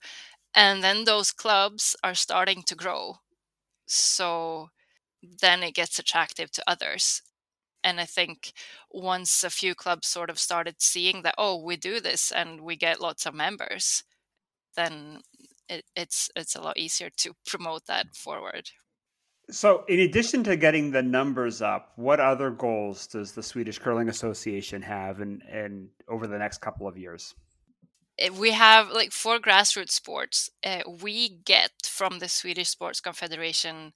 [0.54, 3.16] And then those clubs are starting to grow.
[3.86, 4.70] So
[5.42, 7.22] then it gets attractive to others.
[7.84, 8.52] And i think
[8.90, 12.76] once a few clubs sort of started seeing that oh we do this and we
[12.76, 14.04] get lots of members
[14.76, 15.20] then
[15.70, 18.70] it, it's it's a lot easier to promote that forward.
[19.50, 24.08] So, in addition to getting the numbers up, what other goals does the Swedish Curling
[24.08, 27.34] Association have and and over the next couple of years?
[28.18, 33.92] Eh, we have like for grassroots sports uh, we get from the swedish sports confederation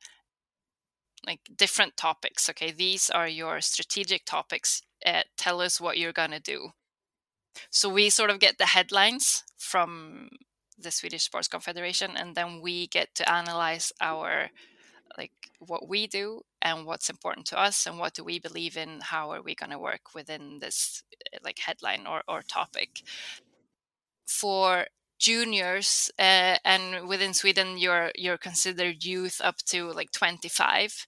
[1.26, 2.72] like different topics okay?
[2.72, 6.70] These are your strategic topics uh, tell us what you're going to do.
[7.70, 10.30] So we sort of get the headlines from
[10.78, 14.50] the swedish sports confederation and then we get to analyze our
[15.16, 19.00] like what we do and what's important to us and what do we believe in
[19.00, 21.02] how are we going to work within this
[21.32, 23.02] uh, like headline or, or topic.
[24.26, 24.86] For
[25.18, 31.06] juniors uh, and within sweden you're you're considered youth up to like 25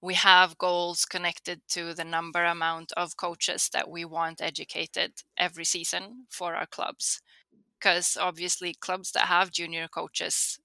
[0.00, 5.64] we have goals connected to the number amount of coaches that we want educated every
[5.64, 7.20] season for our clubs
[7.84, 10.58] because obviously clubs that have junior coaches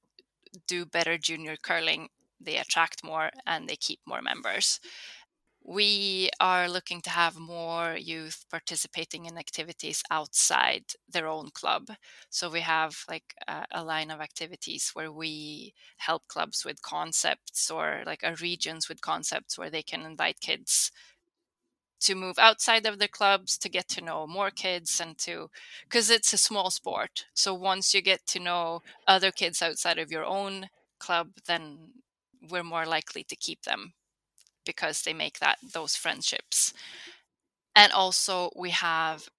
[0.67, 2.07] do better junior curling
[2.39, 4.79] they attract more and they keep more members
[5.61, 11.89] we are looking to have more youth participating in activities outside their own club.
[12.29, 17.69] So we have like a, a, line of activities where we help clubs with concepts
[17.69, 20.91] or like a regions with concepts where they can invite kids
[22.01, 25.49] to move outside of the clubs to get to know more kids and to
[25.83, 27.25] because it's a small sport.
[27.33, 30.69] So once you get to know other kids outside of your own
[30.99, 31.93] club, then
[32.49, 33.93] we're more likely to keep them
[34.65, 36.73] because they make that those friendships.
[37.75, 39.29] And also we have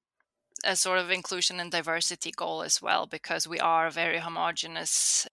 [0.64, 5.26] a sort of inclusion and diversity goal as well because we are a very homogenous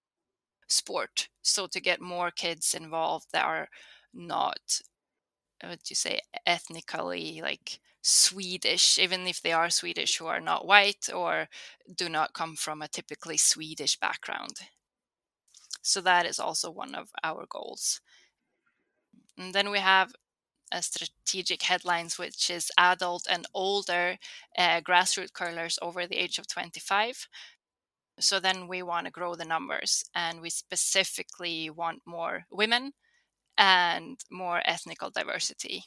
[0.67, 1.29] sport.
[1.41, 3.69] So to get more kids involved that are
[4.13, 4.81] not
[5.61, 11.09] do you say ethnically like Swedish, even if they are Swedish who are not white
[11.13, 11.49] or
[11.93, 14.61] do not come from a typically Swedish background.
[15.81, 17.99] So that is also one of our goals.
[19.37, 20.13] And then we have
[20.71, 24.17] a strategic headlines, which is adult and older
[24.57, 27.27] uh, grassroots curlers over the age of 25.
[28.19, 32.93] So then we want to grow the numbers and we specifically want more women
[33.57, 35.85] and more ethnical diversity.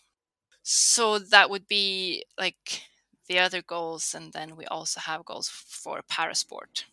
[0.62, 2.82] So that would be like
[3.28, 4.14] the other goals.
[4.14, 6.84] And then we also have goals for parasport,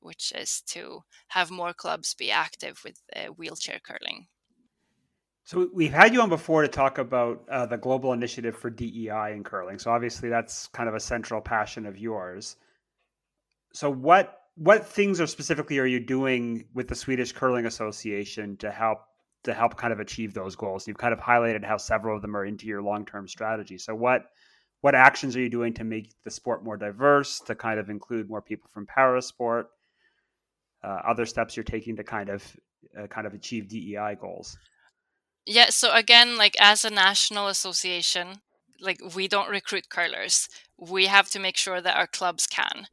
[0.00, 4.26] which is to have more clubs be active with uh, wheelchair curling.
[5.44, 9.32] So we've had you on before to talk about uh, the global initiative for DEI
[9.32, 9.80] in curling.
[9.80, 12.56] So obviously that's kind of a central passion of yours.
[13.72, 18.70] So what what things are specifically are you doing with the Swedish Curling Association to
[18.70, 19.00] help
[19.44, 20.86] to help kind of achieve those goals?
[20.86, 23.78] You've kind of highlighted how several of them are into your long term strategy.
[23.78, 24.26] So what
[24.80, 28.30] what actions are you doing to make the sport more diverse, to kind of include
[28.30, 29.68] more people from para sport?
[30.82, 32.56] Uh, other steps you're taking to kind of
[32.98, 34.56] uh, kind of achieve DEI goals?
[35.46, 38.40] Yeah, so again, like as a national association,
[38.80, 40.48] like we don't recruit curlers.
[40.78, 42.86] We have to make sure that our clubs can.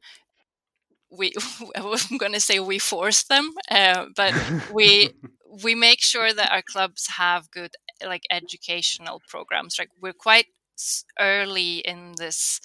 [1.10, 1.32] We,
[1.76, 4.34] I'm going to say we force them, uh, but
[4.72, 5.10] we
[5.50, 7.72] we make sure that our clubs have good
[8.04, 9.76] like educational programs.
[9.78, 10.46] Like we're quite
[11.18, 12.60] early in this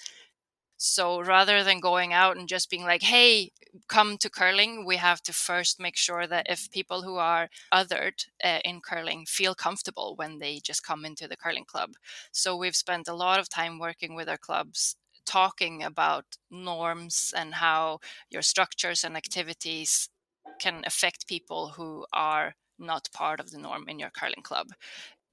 [0.76, 3.52] so rather than going out and just being like, hey,
[3.88, 8.26] come to curling, we have to first make sure that if people who are othered
[8.44, 11.92] uh, in curling feel comfortable when they just come into the curling club.
[12.32, 17.54] So we've spent a lot of time working with our clubs talking about norms and
[17.54, 20.10] how your structures and activities
[20.60, 24.68] can affect people who are not part of the norm in your curling club.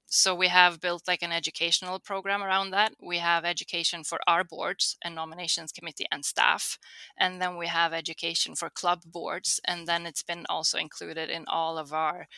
[0.06, 2.92] So we have built like an educational program around that.
[3.00, 6.78] We have education for our boards and nominations committee and staff
[7.18, 11.46] and then we have education for club boards and then it's been also included in
[11.46, 12.28] all of our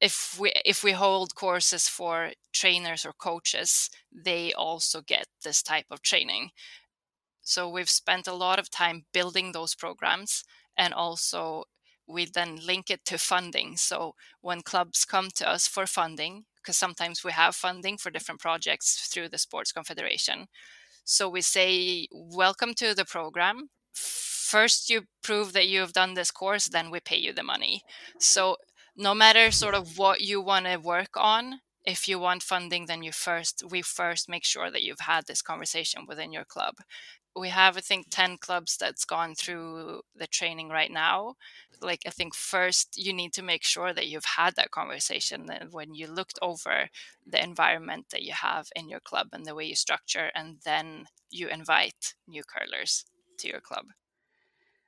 [0.00, 5.86] if we if we hold courses for trainers or coaches they also get this type
[5.90, 6.50] of training.
[7.42, 10.44] So we've spent a lot of time building those programs
[10.76, 11.64] and also
[12.10, 13.76] we then link it to funding.
[13.76, 18.40] So when clubs come to us for funding, because sometimes we have funding for different
[18.40, 20.46] projects through the Sports Confederation.
[21.04, 23.70] So we say, Welcome to the program.
[23.92, 27.82] First, you prove that you have done this course, then we pay you the money.
[28.18, 28.56] So,
[28.96, 33.02] no matter sort of what you want to work on, if you want funding, then
[33.02, 36.74] you first, we first make sure that you've had this conversation within your club
[37.40, 41.34] we have i think 10 clubs that's gone through the training right now.
[41.80, 45.94] Like i think first you need to make sure that you've had that conversation when
[45.94, 46.88] you looked over
[47.26, 51.06] the environment that you have in your club and the way you structure and then
[51.30, 53.04] you invite new curlers
[53.38, 53.86] to your club.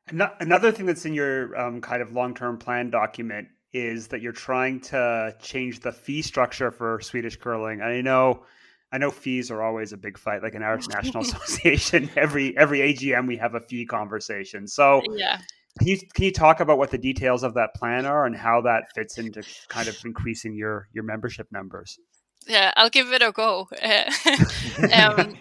[0.09, 4.81] Another thing that's in your um, kind of long-term plan document is that you're trying
[4.81, 7.81] to change the fee structure for swedish curling.
[7.81, 8.45] I know
[8.93, 10.43] I know fees are always a big fight.
[10.43, 14.67] Like in our national association, every every AGM we have a fee conversation.
[14.67, 15.39] So yeah.
[15.79, 18.61] Can you can you talk about what the details of that plan are and how
[18.61, 21.99] that fits into kind of increasing your your membership numbers?
[22.47, 23.69] Yeah, I'll give it a go.
[24.93, 25.35] um,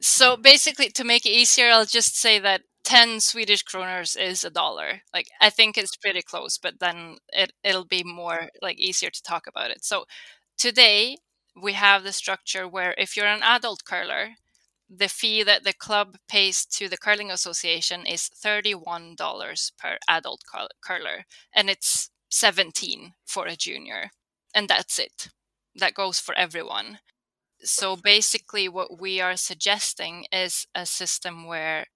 [0.00, 4.50] so basically, to make it easier, I'll just say that 10 Swedish kroners is a
[4.50, 5.02] dollar.
[5.12, 9.22] Like I think it's pretty close, but then it it'll be more like easier to
[9.22, 9.84] talk about it.
[9.84, 10.04] So
[10.56, 11.16] today
[11.56, 14.30] we have the structure where if you're an adult curler,
[14.88, 20.42] the fee that the club pays to the curling association is $31 per adult
[20.82, 21.24] curler
[21.54, 24.10] and it's 17 for a junior
[24.54, 25.28] and that's it.
[25.74, 26.98] That goes for everyone.
[27.60, 31.86] So basically what we are suggesting is a system where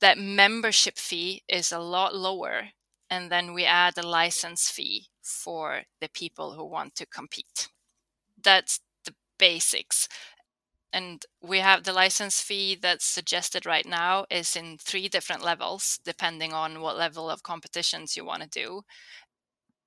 [0.00, 2.70] that membership fee is a lot lower
[3.08, 7.68] and then we add a license fee for the people who want to compete.
[8.42, 8.80] That's
[9.40, 10.08] basics.
[10.92, 16.00] And we have the license fee that's suggested right now is in three different levels
[16.04, 18.82] depending on what level of competitions you want to do.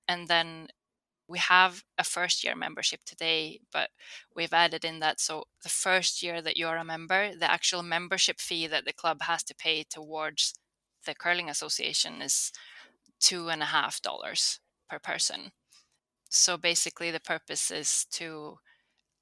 [0.08, 0.68] And then
[1.28, 3.88] we have a first year membership today but
[4.36, 8.38] we've added in that so the first year that you're a member the actual membership
[8.38, 10.52] fee that the club has to pay towards
[11.06, 12.52] the curling association is
[13.20, 15.52] two and a half dollars per person.
[16.28, 18.58] So basically the purpose is to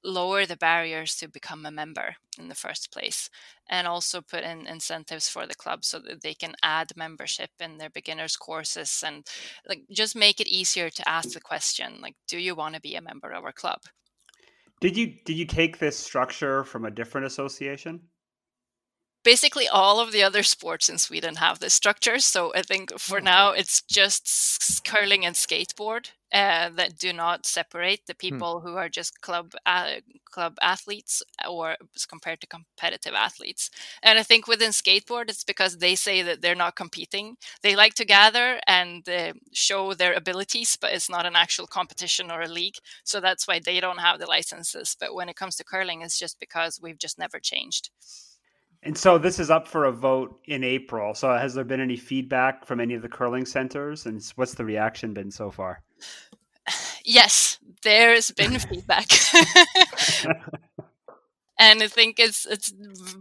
[0.03, 3.29] lower the barriers to become a member in the first place
[3.69, 7.77] and also put in incentives for the club so that they can add membership in
[7.77, 9.25] their beginners courses and
[9.67, 12.95] like just make it easier to ask the question like do you want to be
[12.95, 13.79] a member of our club
[14.81, 18.01] did you did you take this structure from a different association
[19.23, 22.19] basically all of the other sports in Sweden have this structure.
[22.19, 23.25] So I think for hmm.
[23.25, 28.17] now it's just curling and skateboard uh, that do not separate the hmm.
[28.17, 28.67] people hmm.
[28.67, 31.75] who are just club uh, club athletes or
[32.09, 33.69] compared to competitive athletes.
[34.01, 37.37] And I think within skateboard, it's because they say that they're not competing.
[37.61, 42.31] They like to gather and uh, show their abilities, but it's not an actual competition
[42.31, 42.77] or a league.
[43.03, 44.97] So that's why they don't have the licenses.
[44.99, 47.91] But when it comes to curling, it's just because we've just never changed.
[48.85, 51.13] And so this is up for a vote in April.
[51.13, 54.65] So has there been any feedback from any of the curling centers, and what's the
[54.65, 55.81] reaction been so far?
[57.05, 59.07] Yes, there's been feedback.
[61.59, 62.71] and I think it's it's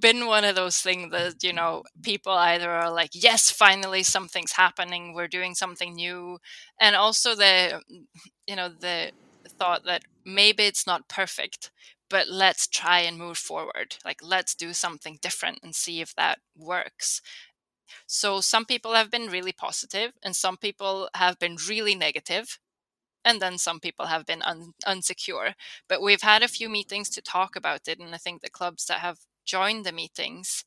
[0.00, 4.52] been one of those things that you know people either are like, yes, finally something's
[4.52, 6.38] happening, we're doing something new,
[6.80, 7.80] and also the
[8.46, 9.12] you know the
[9.58, 11.70] thought that maybe it's not perfect,
[12.10, 13.96] but let's try and move forward.
[14.04, 17.20] Like, let's do something different and see if that works.
[18.06, 22.58] So, some people have been really positive, and some people have been really negative,
[23.24, 25.54] and then some people have been un- unsecure.
[25.88, 28.86] But we've had a few meetings to talk about it, and I think the clubs
[28.86, 30.64] that have joined the meetings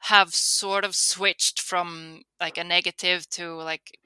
[0.00, 3.98] have sort of switched from like a negative to like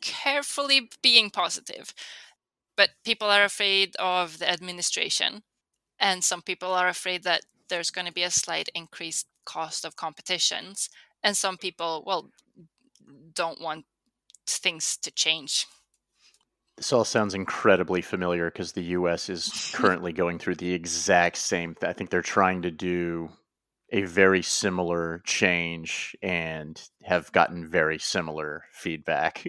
[0.00, 1.92] carefully being positive.
[2.76, 5.42] But people are afraid of the administration
[6.00, 9.96] and some people are afraid that there's going to be a slight increased cost of
[9.96, 10.90] competitions
[11.22, 12.30] and some people well
[13.34, 13.84] don't want
[14.46, 15.66] things to change
[16.76, 21.74] this all sounds incredibly familiar because the us is currently going through the exact same
[21.74, 23.30] th- i think they're trying to do
[23.90, 29.46] a very similar change and have gotten very similar feedback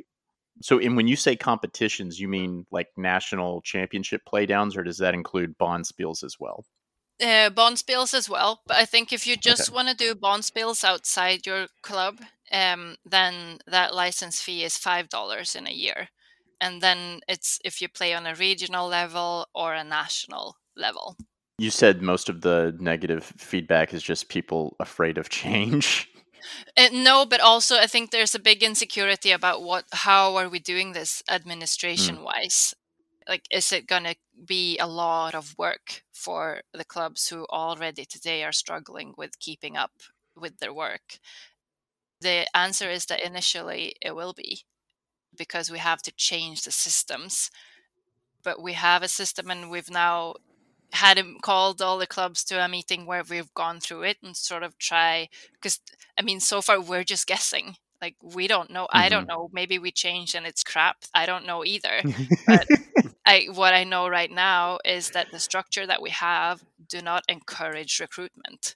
[0.62, 5.14] so, and when you say competitions, you mean like national championship playdowns, or does that
[5.14, 6.66] include bond bonspiels as well?
[7.22, 9.76] Uh, bonspiels as well, but I think if you just okay.
[9.76, 12.20] want to do bond bonspiels outside your club,
[12.52, 16.10] um, then that license fee is five dollars in a year,
[16.66, 21.16] and then it's if you play on a regional level or a national level.
[21.60, 26.10] You said most of the negative feedback is just people afraid of change.
[26.78, 30.60] Uh, no, but also I think there's a big insecurity about what how are we
[30.60, 32.76] doing this administration wise.
[32.76, 33.30] Mm.
[33.32, 38.06] Like, is it going to be a lot of work for the clubs who already
[38.06, 39.94] today are struggling with keeping up
[40.36, 41.18] with their work?
[42.22, 44.66] The answer is that initially it will be
[45.38, 47.52] because we have to change the systems.
[48.44, 50.36] But we have a system and we've now
[50.94, 54.36] had him called all the clubs to a meeting where we've gone through it and
[54.36, 55.80] sort of try because
[56.18, 57.76] I mean so far we're just guessing.
[58.02, 58.84] Like we don't know.
[58.84, 58.98] Mm-hmm.
[58.98, 59.30] I don't mm-hmm.
[59.30, 59.50] know.
[59.52, 60.98] Maybe we changed and it's crap.
[61.14, 62.02] I don't know either.
[62.48, 62.68] but
[63.26, 67.24] I what I know right now is that the structure that we have do not
[67.28, 68.76] encourage recruitment.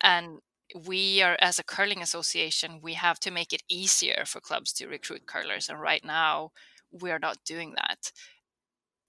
[0.00, 0.40] And
[0.74, 4.86] we are as a curling association, we have to make it easier for clubs to
[4.86, 5.68] recruit curlers.
[5.68, 6.52] And right now
[6.90, 8.12] we're not doing that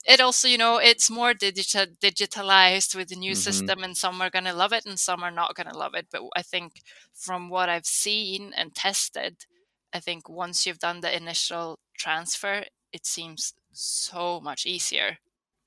[0.06, 3.40] it also you know it's more digital digitalized with the new mm-hmm.
[3.40, 5.94] system and some are going to love it and some are not going to love
[5.94, 6.82] it but i think
[7.14, 9.46] from what i've seen and tested
[9.94, 15.18] i think once you've done the initial transfer it seems so much easier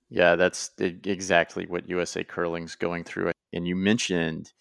[0.08, 4.52] yeah that's exactly what usa curling's going through and you mentioned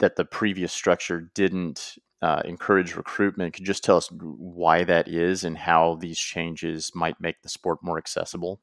[0.00, 3.54] that the previous structure didn't uh, encourage recruitment.
[3.54, 7.48] Could you just tell us why that is and how these changes might make the
[7.48, 8.60] sport more accessible?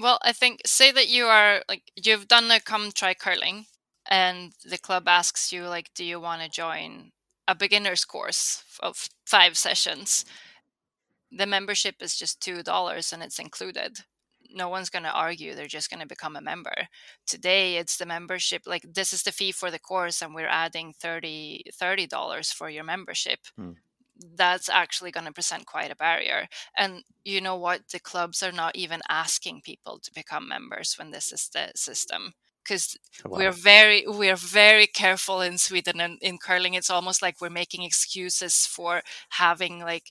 [0.00, 3.66] Well, I think say that you are like you've done a come try curling,
[4.08, 7.12] and the club asks you like, do you want to join
[7.48, 10.24] a beginner's course of five sessions?
[11.30, 14.00] The membership is just two dollars and it's included
[14.54, 16.88] no one's going to argue they're just going to become a member.
[17.26, 20.92] Today it's the membership like this is the fee for the course and we're adding
[21.00, 21.62] 30
[22.08, 23.40] dollars for your membership.
[23.56, 23.72] Hmm.
[24.36, 26.46] that's actually going to present quite a barrier.
[26.76, 27.88] And you know what?
[27.92, 32.34] The clubs are not even asking people to become members when this is the system.
[32.62, 33.38] Because oh, wow.
[33.38, 37.82] we're very we're very careful in Sweden and in curling it's almost like we're making
[37.82, 40.04] excuses for having like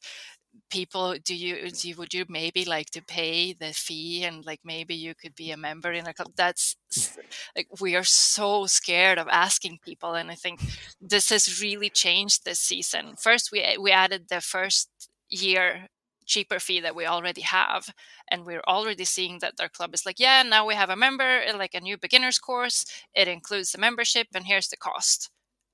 [0.69, 4.59] people do you do you, would you maybe like to pay the fee and like
[4.63, 6.31] maybe you could be a member in a club?
[6.35, 6.75] That's
[7.55, 10.59] like we are so scared of asking people and i think
[10.99, 13.15] this has really changed this season.
[13.17, 14.89] First we we added the first
[15.29, 15.87] year
[16.25, 17.89] cheaper fee that we already have
[18.29, 21.41] and we're already seeing that their club is like yeah now we have a member
[21.47, 22.85] uh, like a new beginners course
[23.15, 25.29] it includes the membership and here's the cost.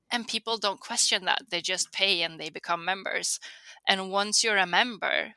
[0.09, 3.39] And people don't question that they just pay and they become members
[3.87, 5.33] and once you're a member,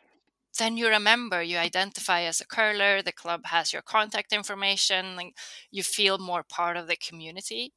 [0.58, 1.42] then you're a member.
[1.42, 3.02] You identify as a curler.
[3.02, 5.16] The club has your contact information.
[5.16, 5.36] Like
[5.70, 7.72] you feel more part of the community,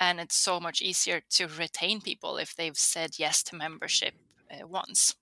[0.00, 4.14] and it's so much easier to retain people if they've said yes to membership
[4.50, 5.14] uh, once.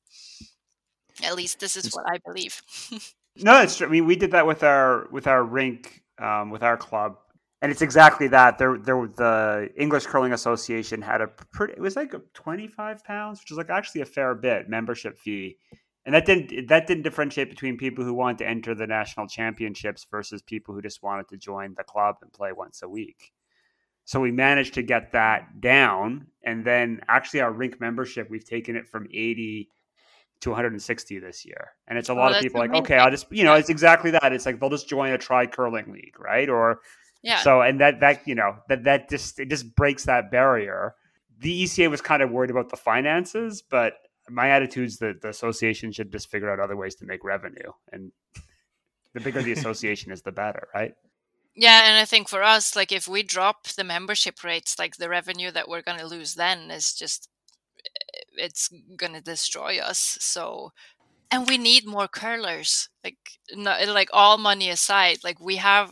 [1.23, 2.63] At least this is what I believe.
[3.37, 3.87] no, it's true.
[3.87, 7.19] I mean, we did that with our with our rink um, with our club
[7.63, 8.59] and it's exactly that.
[8.59, 11.75] There, there, the English Curling Association had a pretty.
[11.75, 15.57] It was like twenty five pounds, which is like actually a fair bit membership fee,
[16.05, 20.05] and that didn't that didn't differentiate between people who wanted to enter the national championships
[20.11, 23.33] versus people who just wanted to join the club and play once a week.
[24.05, 28.75] So we managed to get that down, and then actually our rink membership, we've taken
[28.75, 29.69] it from eighty
[30.41, 31.69] to 160 this year.
[31.87, 33.69] And it's a oh, lot oh, of people like, okay, I'll just, you know, it's
[33.69, 34.33] exactly that.
[34.33, 36.49] It's like they'll just join a try curling league, right?
[36.49, 36.81] Or
[37.23, 37.39] yeah.
[37.39, 40.95] So and that that you know that that just it just breaks that barrier.
[41.39, 43.95] The ECA was kind of worried about the finances, but
[44.29, 47.73] my attitude is that the association should just figure out other ways to make revenue,
[47.91, 48.13] and
[49.15, 50.95] the bigger the association is, the better, right?
[51.55, 55.09] Yeah, and I think for us, like if we drop the membership rates, like the
[55.09, 57.29] revenue that we're going to lose then is just
[58.35, 60.17] it's going to destroy us.
[60.21, 60.73] So
[61.33, 63.17] and we need more curlers like
[63.55, 65.91] not, like all money aside like we have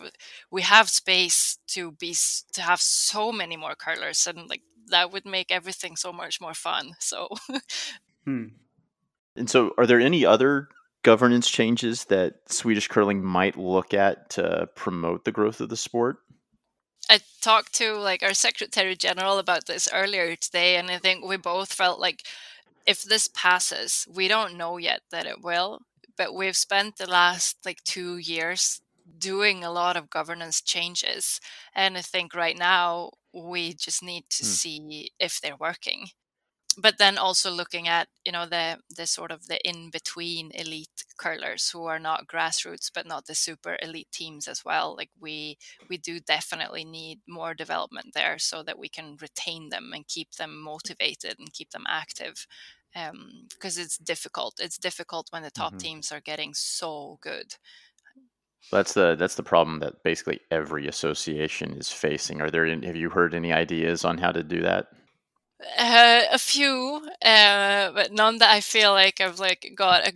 [0.51, 2.14] we have space to be
[2.53, 6.55] to have so many more curlers and like that would make everything so much more
[6.55, 7.28] fun so
[8.24, 8.47] hmm.
[9.34, 10.68] and so are there any other
[11.03, 16.18] governance changes that swedish curling might look at to promote the growth of the sport
[17.09, 21.36] I talked to like our secretary general about this earlier today, and I think we
[21.36, 22.22] both felt like
[22.86, 25.80] if this passes, we don't know yet that it will,
[26.16, 28.80] but we've spent the last like two years
[29.18, 31.40] doing a lot of governance changes.
[31.74, 34.46] And I think right now we just need to mm.
[34.46, 36.08] see if they're working
[36.78, 41.04] but then also looking at you know the the sort of the in between elite
[41.18, 45.56] curlers who are not grassroots but not the super elite teams as well like we
[45.88, 50.32] we do definitely need more development there so that we can retain them and keep
[50.32, 52.46] them motivated and keep them active
[52.92, 55.78] because um, it's difficult it's difficult when the top mm-hmm.
[55.78, 57.54] teams are getting so good
[58.70, 62.40] that's the that's the problem that basically every association is facing.
[62.40, 62.66] Are there?
[62.66, 64.88] Have you heard any ideas on how to do that?
[65.78, 70.14] Uh, a few, uh, but none that I feel like I've like got a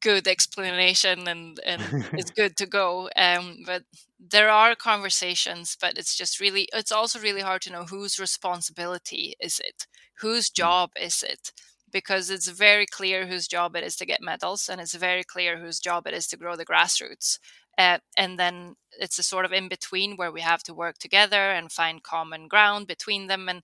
[0.00, 1.82] good explanation and and
[2.12, 3.08] it's good to go.
[3.16, 3.84] Um, but
[4.18, 9.34] there are conversations, but it's just really it's also really hard to know whose responsibility
[9.40, 9.86] is it,
[10.20, 10.60] whose hmm.
[10.62, 11.52] job is it,
[11.90, 15.58] because it's very clear whose job it is to get medals, and it's very clear
[15.58, 17.38] whose job it is to grow the grassroots.
[17.76, 21.50] Uh, and then it's a sort of in between where we have to work together
[21.50, 23.62] and find common ground between them and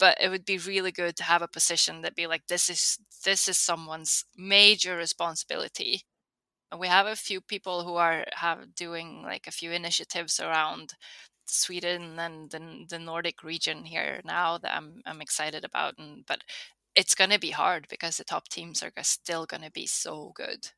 [0.00, 2.98] but it would be really good to have a position that be like this is
[3.24, 6.02] this is someone's major responsibility
[6.70, 10.94] and we have a few people who are have doing like a few initiatives around
[11.46, 16.42] Sweden and the, the Nordic region here now that I'm I'm excited about and but
[16.96, 20.32] it's going to be hard because the top teams are still going to be so
[20.34, 20.70] good.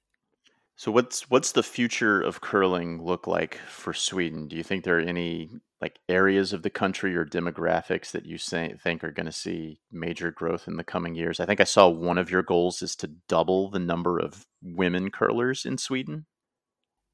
[0.76, 4.48] So what's what's the future of curling look like for Sweden?
[4.48, 5.50] Do you think there are any
[5.80, 9.80] like areas of the country or demographics that you say, think are going to see
[9.90, 11.40] major growth in the coming years?
[11.40, 15.10] I think I saw one of your goals is to double the number of women
[15.10, 16.26] curlers in Sweden.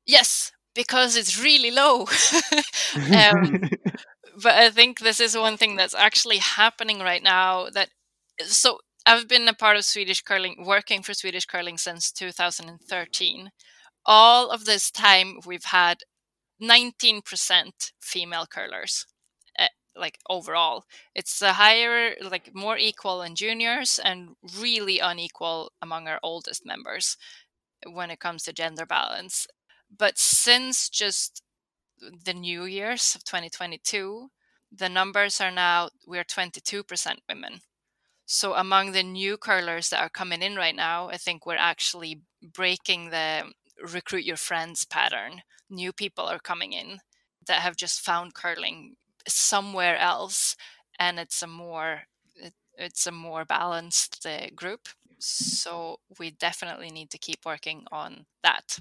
[0.07, 2.03] Yes, because it's really low.
[2.97, 3.71] um,
[4.43, 7.89] but I think this is one thing that's actually happening right now that
[8.45, 13.51] so I've been a part of Swedish curling, working for Swedish curling since 2013.
[14.05, 15.99] All of this time, we've had
[16.63, 19.07] 19% female curlers
[19.59, 20.85] uh, like overall.
[21.15, 27.17] It's a higher like more equal in juniors and really unequal among our oldest members
[27.87, 29.47] when it comes to gender balance.
[29.97, 31.43] But since just
[32.25, 34.31] the new years of 2022
[34.71, 37.61] the numbers are now we're 22% women
[38.31, 42.21] so among the new curlers that are coming in right now i think we're actually
[42.55, 43.43] breaking the
[43.83, 45.43] recruit your friends pattern.
[45.71, 46.99] New people are coming in
[47.47, 50.57] that have just found curling somewhere else
[50.99, 52.03] and it's a more
[52.81, 54.89] it's a more balanced uh, group.
[55.19, 58.79] So we definitely need to keep working on that.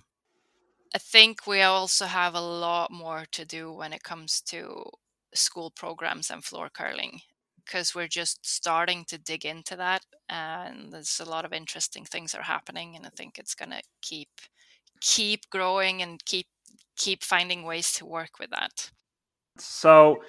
[0.93, 4.83] I think we also have a lot more to do when it comes to
[5.33, 7.21] school programs and floor curling
[7.68, 12.34] because we're just starting to dig into that and there's a lot of interesting things
[12.34, 14.30] are happening and i think it's going to keep
[15.01, 16.47] keep growing and keep
[16.97, 18.91] keep finding ways to work with that.
[19.57, 20.22] So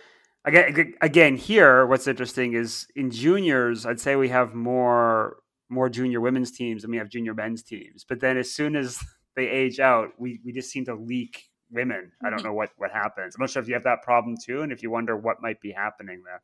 [0.45, 5.37] again, again here, what's interesting is in juniors, I'd say we have more
[5.71, 8.05] more junior women's teams than we have junior men's teams.
[8.09, 9.03] But then as soon as
[9.37, 12.13] they age out, we we just seem to leak women.
[12.23, 12.49] I don't mm-hmm.
[12.49, 13.35] know what what happens.
[13.35, 15.61] I'm not sure if you have that problem too, and if you wonder what might
[15.61, 16.43] be happening there.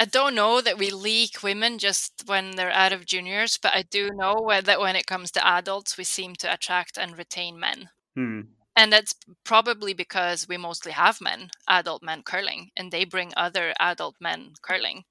[0.00, 3.82] I don't know that we leak women just when they're out of juniors, but I
[3.82, 7.90] do know that when it comes to adults, we seem to attract and retain men.
[8.14, 8.40] Hmm.
[8.76, 13.74] And that's probably because we mostly have men, adult men curling, and they bring other
[13.80, 15.02] adult men curling.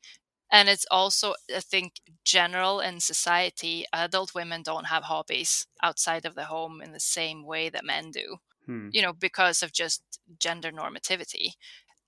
[0.49, 6.35] And it's also, I think, general in society, adult women don't have hobbies outside of
[6.35, 8.87] the home in the same way that men do, hmm.
[8.93, 10.01] you know, because of just
[10.39, 11.55] gender normativity.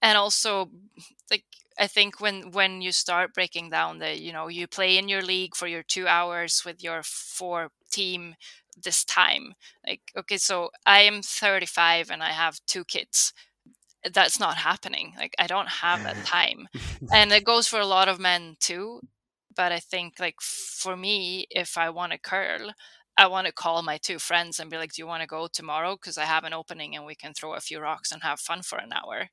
[0.01, 0.69] And also,
[1.29, 1.43] like,
[1.79, 5.21] I think when when you start breaking down the, you know, you play in your
[5.21, 8.35] league for your two hours with your four team
[8.81, 9.53] this time.
[9.85, 13.33] Like, okay, so I am 35 and I have two kids.
[14.13, 15.13] That's not happening.
[15.17, 16.67] Like, I don't have that time.
[17.13, 19.01] and it goes for a lot of men too.
[19.55, 22.71] But I think, like, for me, if I want to curl,
[23.17, 25.47] I want to call my two friends and be like, Do you want to go
[25.51, 25.95] tomorrow?
[25.95, 28.61] Because I have an opening and we can throw a few rocks and have fun
[28.61, 29.29] for an hour.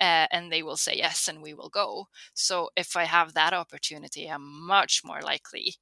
[0.00, 2.06] Uh, and they will say yes and we will go.
[2.32, 5.74] So if I have that opportunity, I'm much more likely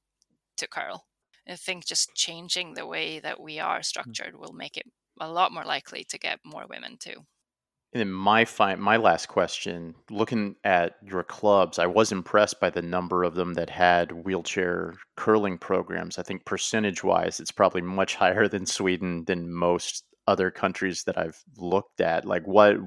[0.57, 1.05] to curl.
[1.47, 3.85] I think just changing the way that we are mm.
[3.85, 4.85] structured will make it
[5.19, 7.25] a lot more likely to get more women too.
[7.91, 12.69] And then my fi- my last question, looking at your clubs, I was impressed by
[12.69, 16.19] the number of them that had wheelchair curling programs.
[16.19, 21.17] I think percentage wise, it's probably much higher than Sweden than most other countries that
[21.17, 22.25] I've looked at.
[22.25, 22.77] Like what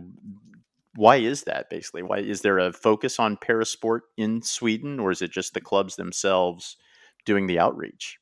[0.94, 2.02] why is that basically?
[2.02, 5.96] Why is there a focus on parasport in Sweden or is it just the clubs
[5.96, 6.76] themselves
[7.24, 8.18] doing the outreach?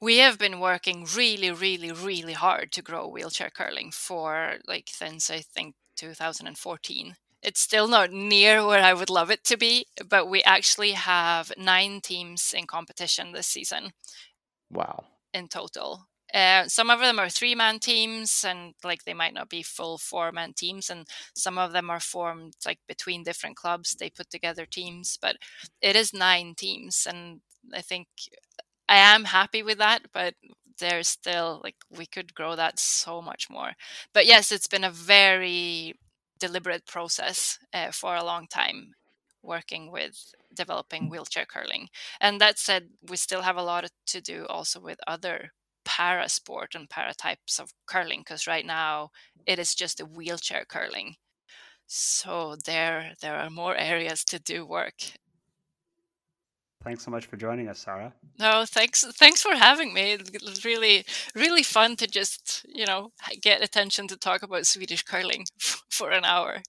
[0.00, 5.30] we have been working really, really, really hard to grow wheelchair curling for like since
[5.30, 7.16] I think 2014.
[7.42, 11.52] It's still not near where I would love it to be, but we actually have
[11.56, 13.92] nine teams in competition this season.
[14.70, 15.04] Wow.
[15.32, 16.08] In total.
[16.34, 19.96] Uh, some of them are three man teams and like they might not be full
[19.98, 24.28] four man teams and some of them are formed like between different clubs they put
[24.30, 25.36] together teams but
[25.80, 27.40] it is nine teams and
[27.74, 28.08] i think
[28.88, 30.34] I am happy with that, but
[30.78, 33.72] there's still like we could grow that so much more.
[34.12, 35.94] But yes, it's been a very
[36.38, 38.92] deliberate process uh, for a long time
[39.42, 41.88] working with developing wheelchair curling.
[42.20, 45.52] And that said, we still have a lot to do also with other
[45.88, 49.10] para sport and para types of curling because right now
[49.46, 51.16] it is just a wheelchair curling.
[51.86, 55.12] So there there are more areas to do work
[56.84, 58.12] Thanks so much for joining us, Sara.
[58.38, 59.04] No, thanks.
[59.14, 60.12] Thanks for having me.
[60.12, 63.10] It was really, really fun to just, you know,
[63.42, 65.44] get attention to talk about Swedish curling
[65.90, 66.62] for an hour.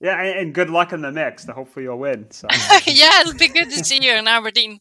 [0.00, 1.46] Yeah, and good luck in the mix.
[1.46, 2.30] Hopefully, you'll win.
[2.30, 2.48] So.
[2.86, 4.78] yeah, it'll be good to see you in Aberdeen.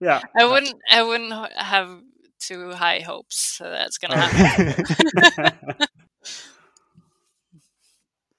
[0.00, 0.74] Yeah, I wouldn't.
[0.90, 2.00] I wouldn't have
[2.38, 3.38] too high hopes.
[3.38, 4.84] So that's gonna happen.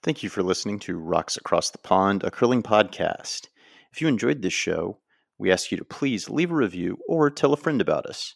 [0.04, 3.48] Thank you for listening to Rocks Across the Pond, a curling podcast.
[3.92, 5.00] If you enjoyed this show,
[5.38, 8.36] we ask you to please leave a review or tell a friend about us.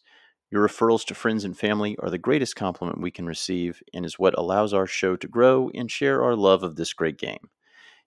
[0.51, 4.19] Your referrals to friends and family are the greatest compliment we can receive and is
[4.19, 7.49] what allows our show to grow and share our love of this great game.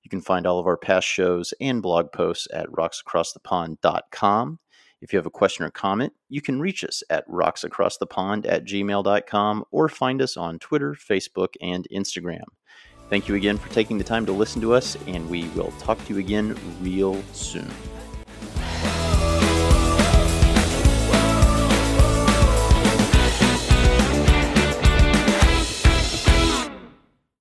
[0.03, 4.59] You can find all of our past shows and blog posts at rocksacrossthepond.com.
[5.05, 9.65] If you have a question or comment, you can reach us at rocksacrossthepond at gmail.com
[9.71, 12.45] or find us on Twitter, Facebook, and Instagram.
[13.11, 16.03] Thank you again for taking the time to listen to us, and we will talk
[16.07, 17.71] to you again real soon.